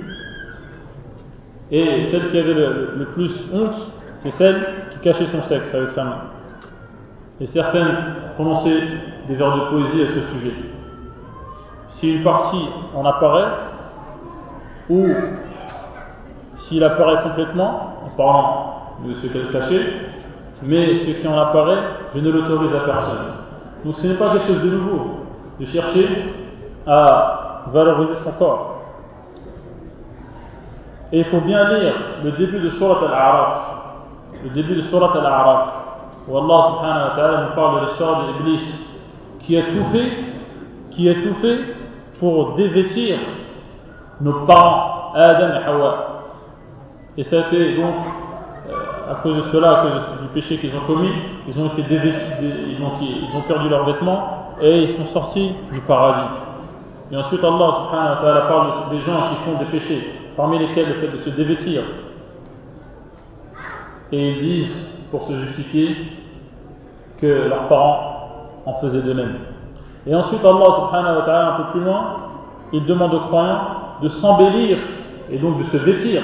Et 1.71 2.03
celle 2.11 2.31
qui 2.31 2.39
avait 2.39 2.55
le, 2.55 3.09
plus 3.15 3.31
honte, 3.53 3.77
c'est 4.23 4.31
celle 4.33 4.67
qui 4.93 4.99
cachait 5.01 5.27
son 5.27 5.43
sexe 5.45 5.75
avec 5.75 5.91
sa 5.91 6.05
main. 6.05 6.19
Et 7.41 7.47
certaines 7.47 7.97
prononçaient 8.35 8.83
des 9.29 9.37
vers 9.37 9.55
de 9.57 9.61
poésie 9.71 10.03
à 10.03 10.07
ce 10.09 10.21
sujet. 10.35 10.55
Si 11.89 12.17
une 12.17 12.23
partie 12.23 12.69
en 12.95 13.05
apparaît, 13.05 13.49
ou 14.91 15.07
s'il 16.59 16.85
apparaît 16.85 17.23
complètement, 17.23 17.97
en 18.05 18.17
parlant 18.17 18.97
de 19.07 19.15
ce 19.15 19.27
qu'elle 19.29 19.51
cachait, 19.51 19.87
mais 20.63 20.99
ce 20.99 21.21
qui 21.21 21.27
en 21.27 21.39
apparaît, 21.39 21.83
je 22.15 22.21
ne 22.21 22.31
l'autorise 22.31 22.75
à 22.75 22.81
personne. 22.81 23.42
Donc 23.85 23.97
ce 23.97 24.07
n'est 24.07 24.17
pas 24.17 24.33
quelque 24.33 24.47
chose 24.47 24.63
de 24.63 24.71
nouveau, 24.71 25.01
de 25.59 25.67
chercher 25.67 26.09
à 26.87 27.65
valoriser 27.73 28.15
son 28.25 28.33
corps. 28.33 28.83
Et 31.13 31.19
il 31.19 31.25
faut 31.27 31.41
bien 31.41 31.69
lire 31.79 31.95
le 32.25 32.33
début 32.33 32.61
de 32.61 32.71
Surat 32.71 32.99
Al-A'raf. 33.07 33.63
Le 34.45 34.51
début 34.51 34.77
de 34.77 34.81
Surat 34.83 35.13
Al-A'raf. 35.15 35.69
Où 36.29 36.39
Allah 36.39 36.69
subhanahu 36.71 37.09
wa 37.09 37.17
ta'ala 37.17 37.49
nous 37.49 37.55
parle 37.55 37.81
de 37.81 37.87
l'histoire 37.87 38.23
d'Iblis 38.27 38.87
qui 39.41 39.59
a 39.59 39.63
tout 39.63 39.85
fait, 39.93 40.13
qui 40.93 41.09
a 41.11 41.15
tout 41.15 41.35
fait 41.41 41.59
pour 42.21 42.55
dévêtir 42.55 43.19
nos 44.21 44.47
parents, 44.47 45.13
Adam 45.15 45.61
et 45.61 45.69
Hawa. 45.69 45.97
Et 47.19 47.25
ça 47.25 47.37
a 47.37 47.41
été 47.49 47.77
donc, 47.77 47.95
à 49.13 49.17
cause 49.17 49.37
de 49.37 49.43
cela, 49.53 49.81
à 49.81 49.83
cause 49.83 49.93
du 50.23 50.29
péché 50.33 50.59
qu'ils 50.59 50.75
ont 50.75 50.87
commis, 50.87 51.11
ils 51.47 51.59
ont 51.61 51.67
été 51.67 51.83
ont, 51.83 52.93
ils 53.01 53.37
ont 53.37 53.43
perdu 53.47 53.69
leurs 53.69 53.85
vêtements 53.85 54.55
et 54.61 54.85
ils 54.85 54.97
sont 54.97 55.07
sortis 55.13 55.53
du 55.71 55.81
paradis. 55.81 56.31
Et 57.11 57.17
ensuite 57.17 57.45
Allah 57.45 57.75
subhanahu 57.85 58.11
wa 58.11 58.23
ta'ala 58.23 58.41
parle 58.43 58.91
des 58.91 59.01
gens 59.01 59.29
qui 59.29 59.37
font 59.45 59.59
des 59.59 59.67
péchés, 59.67 60.09
parmi 60.35 60.59
lesquels 60.59 60.89
le 60.89 60.95
fait 60.95 61.09
de 61.09 61.17
se 61.19 61.31
dévêtir. 61.31 61.83
Et 64.13 64.31
ils 64.31 64.41
disent, 64.41 65.07
pour 65.11 65.23
se 65.25 65.33
justifier, 65.33 65.97
que 67.19 67.49
leurs 67.49 67.69
parents 67.69 68.49
en 68.65 68.75
faisaient 68.81 69.03
de 69.03 69.13
même. 69.13 69.37
Et 70.07 70.15
ensuite 70.15 70.45
Allah 70.45 70.67
subhanahu 70.77 71.17
wa 71.17 71.23
ta'ala, 71.23 71.55
un 71.55 71.57
peu 71.63 71.71
plus 71.73 71.81
loin, 71.81 72.17
il 72.73 72.87
demande 72.87 73.13
aux 73.13 73.21
croyants 73.21 73.61
de 74.01 74.09
s'embellir 74.09 74.79
et 75.31 75.39
donc 75.39 75.59
de 75.59 75.65
se 75.65 75.77
vêtir 75.77 76.23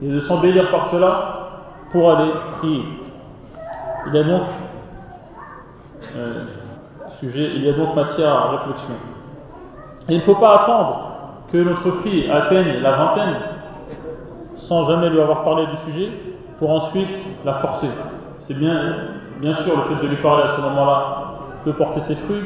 et 0.00 0.08
de 0.08 0.20
s'embellir 0.20 0.70
par 0.70 0.90
cela 0.90 1.41
pour 1.92 2.10
aller 2.10 2.32
prier. 2.58 2.84
Il 4.08 4.14
y 4.14 4.18
a 4.18 4.24
donc 4.24 4.42
euh, 6.16 6.44
sujet, 7.20 7.50
il 7.54 7.64
y 7.64 7.68
a 7.68 7.72
donc 7.72 7.94
matière 7.94 8.32
à 8.32 8.50
réflexion. 8.50 8.94
Il 10.08 10.16
ne 10.16 10.22
faut 10.22 10.34
pas 10.34 10.62
attendre 10.62 11.10
que 11.52 11.58
notre 11.58 12.02
fille 12.02 12.30
atteigne 12.30 12.80
la 12.80 12.92
vingtaine 12.92 13.36
sans 14.56 14.88
jamais 14.88 15.10
lui 15.10 15.20
avoir 15.20 15.44
parlé 15.44 15.66
du 15.66 15.92
sujet 15.92 16.12
pour 16.58 16.70
ensuite 16.70 17.14
la 17.44 17.54
forcer. 17.54 17.90
C'est 18.40 18.58
bien, 18.58 18.96
bien 19.40 19.54
sûr, 19.54 19.76
le 19.76 19.94
fait 19.94 20.02
de 20.02 20.08
lui 20.08 20.22
parler 20.22 20.44
à 20.44 20.56
ce 20.56 20.60
moment-là 20.62 21.24
peut 21.64 21.72
porter 21.74 22.00
ses 22.08 22.16
fruits, 22.16 22.44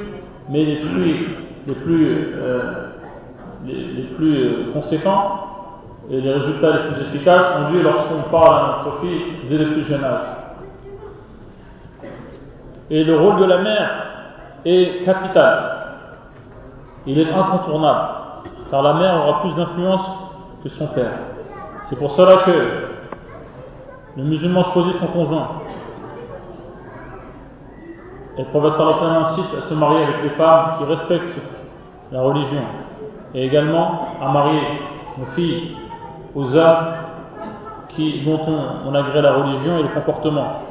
mais 0.51 0.65
les 0.65 0.77
fruits 0.79 1.27
les 1.67 1.75
plus, 1.75 2.35
euh, 2.37 2.89
les, 3.65 4.03
plus 4.17 4.37
euh, 4.37 4.73
conséquents 4.73 5.46
et 6.11 6.21
les 6.21 6.33
résultats 6.33 6.71
les 6.71 6.89
plus 6.89 7.03
efficaces 7.03 7.57
ont 7.59 7.73
lieu 7.73 7.83
lorsqu'on 7.83 8.31
parle 8.31 8.59
à 8.59 8.85
notre 8.85 9.01
fille 9.01 9.23
dès 9.49 9.59
le 9.59 9.73
plus 9.73 9.85
jeune 9.85 10.05
âge. 10.05 10.21
Et 12.91 13.03
le 13.03 13.19
rôle 13.19 13.39
de 13.39 13.45
la 13.45 13.59
mère 13.59 13.91
est 14.65 15.05
capital. 15.05 15.73
Il 17.07 17.19
est 17.19 17.33
incontournable, 17.33 18.09
car 18.71 18.83
la 18.83 18.95
mère 18.95 19.17
aura 19.17 19.41
plus 19.43 19.55
d'influence 19.55 20.07
que 20.63 20.69
son 20.69 20.87
père. 20.89 21.13
C'est 21.89 21.99
pour 21.99 22.13
cela 22.13 22.39
que 22.45 22.87
le 24.17 24.25
musulman 24.25 24.63
choisit 24.73 24.95
son 24.97 25.07
conjoint. 25.09 25.49
Et 28.39 28.43
le 28.43 28.49
prophète 28.49 28.73
sallallahu 28.73 29.25
incite 29.25 29.55
à 29.59 29.69
se 29.69 29.75
marier 29.75 30.05
avec 30.05 30.23
les 30.23 30.31
femmes 30.31 30.79
qui 30.79 30.85
respectent 30.85 31.41
la 32.13 32.23
religion. 32.23 32.63
Et 33.35 33.47
également 33.47 34.09
à 34.23 34.29
marier 34.29 34.61
nos 35.19 35.27
filles 35.35 35.77
aux 36.37 36.55
hommes 36.55 36.87
qui, 37.89 38.23
dont 38.25 38.41
on, 38.47 38.89
on 38.89 38.93
la 38.93 39.33
religion 39.33 39.79
et 39.79 39.83
le 39.83 39.89
comportement. 39.89 40.63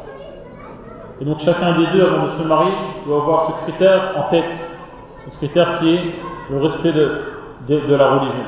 Et 1.19 1.25
donc 1.25 1.39
chacun 1.39 1.77
des 1.77 1.87
deux, 1.87 2.05
avant 2.05 2.25
de 2.25 2.31
se 2.31 2.43
marier, 2.43 2.73
doit 3.05 3.21
avoir 3.21 3.47
ce 3.47 3.63
critère 3.63 4.13
en 4.17 4.29
tête. 4.29 4.45
Ce 5.31 5.37
critère 5.37 5.79
qui 5.79 5.95
est 5.95 6.01
le 6.51 6.57
respect 6.61 6.91
de, 6.93 7.21
de, 7.67 7.95
la 7.95 8.11
religion. 8.11 8.45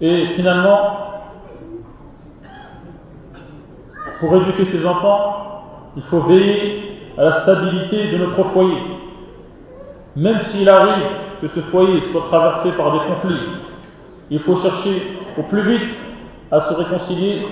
Et 0.00 0.26
finalement, 0.34 0.96
pour 4.18 4.34
éduquer 4.36 4.64
ses 4.64 4.84
enfants, 4.84 5.62
il 5.96 6.02
faut 6.04 6.22
veiller 6.22 6.98
à 7.16 7.24
la 7.24 7.32
stabilité 7.42 8.10
de 8.10 8.16
notre 8.18 8.42
foyer. 8.50 8.82
Même 10.16 10.40
s'il 10.40 10.68
arrive 10.68 11.06
que 11.40 11.48
ce 11.48 11.60
foyer 11.60 12.00
soit 12.10 12.22
traversé 12.22 12.72
par 12.72 12.92
des 12.92 13.06
conflits, 13.06 13.48
il 14.32 14.40
faut 14.40 14.56
chercher 14.56 15.18
au 15.36 15.42
plus 15.42 15.60
vite 15.60 15.94
à 16.50 16.60
se 16.62 16.72
réconcilier 16.72 17.46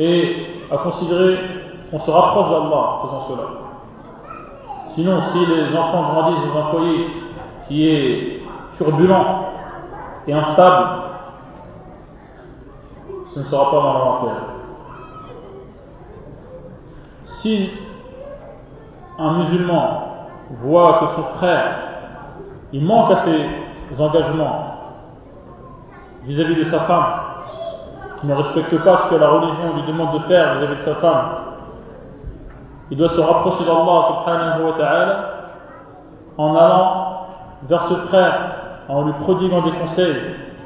et 0.00 0.36
à 0.68 0.78
considérer 0.78 1.38
qu'on 1.90 2.00
se 2.00 2.10
rapproche 2.10 2.50
d'Allah 2.50 2.76
en 2.76 3.06
faisant 3.06 3.24
cela. 3.28 3.42
Sinon, 4.96 5.20
si 5.32 5.46
les 5.46 5.76
enfants 5.76 6.12
grandissent 6.12 6.52
dans 6.52 6.58
un 6.58 6.70
foyer 6.72 7.06
qui 7.68 7.88
est 7.88 8.42
turbulent 8.78 9.44
et 10.26 10.32
instable, 10.32 11.02
ce 13.32 13.38
ne 13.38 13.44
sera 13.44 13.70
pas 13.70 13.76
dans 13.76 14.16
intérêt. 14.16 14.40
Si 17.42 17.70
un 19.20 19.38
musulman 19.38 20.02
voit 20.62 20.98
que 20.98 21.06
son 21.14 21.22
frère, 21.38 21.76
il 22.72 22.84
manque 22.84 23.12
à 23.12 23.24
ses 23.24 24.00
engagements 24.00 24.69
vis-à-vis 26.24 26.56
de 26.56 26.64
sa 26.64 26.80
femme, 26.80 27.06
qui 28.20 28.26
ne 28.26 28.34
respecte 28.34 28.84
pas 28.84 29.04
ce 29.04 29.10
que 29.10 29.20
la 29.20 29.28
religion 29.28 29.74
lui 29.76 29.82
demande 29.86 30.20
de 30.20 30.26
faire 30.26 30.58
vis-à-vis 30.58 30.76
de 30.76 30.84
sa 30.84 30.94
femme, 30.96 31.28
il 32.90 32.98
doit 32.98 33.10
se 33.10 33.20
rapprocher 33.20 33.64
d'Allah 33.64 34.06
subhanahu 34.08 34.64
wa 34.64 34.72
ta'ala 34.76 35.30
en 36.38 36.56
allant 36.56 37.26
vers 37.68 37.82
ce 37.84 37.94
frère, 38.08 38.34
en 38.88 39.02
lui 39.02 39.12
prodiguant 39.20 39.62
des 39.62 39.72
conseils 39.72 40.16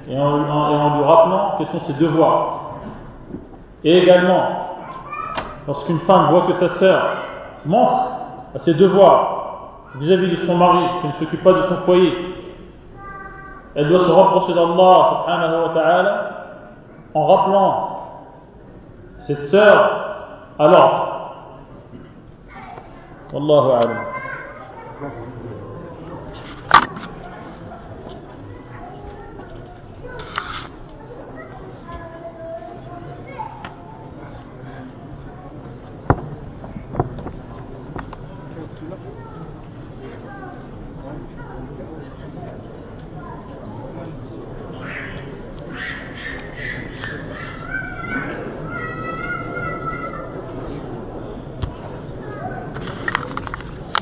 et 0.08 0.18
en, 0.18 0.96
lui 0.96 1.04
rappelant 1.04 1.54
quels 1.58 1.66
sont 1.66 1.80
ses 1.80 1.94
devoirs. 1.94 2.60
Et 3.82 3.98
également, 3.98 4.42
lorsqu'une 5.66 6.00
femme 6.00 6.30
voit 6.30 6.46
que 6.46 6.54
sa 6.54 6.68
sœur 6.78 7.02
manque 7.66 8.00
à 8.54 8.58
ses 8.60 8.74
devoirs 8.74 9.90
vis-à-vis 9.96 10.30
de 10.30 10.46
son 10.46 10.56
mari, 10.56 10.84
qui 11.00 11.06
ne 11.08 11.12
s'occupe 11.12 11.42
pas 11.42 11.52
de 11.52 11.62
son 11.62 11.76
foyer, 11.84 12.34
elle 13.74 13.88
doit 13.88 14.04
se 14.06 14.10
rapprocher 14.10 14.54
d'Allah 14.54 15.24
subhanahu 15.24 15.62
wa 15.62 15.68
ta'ala 15.74 16.30
en 17.14 17.26
rappelant 17.26 17.88
cette 19.26 19.44
sœur 19.46 19.90
l'ordre. 20.68 21.14
والله 23.34 23.74
أعلم 23.74 24.13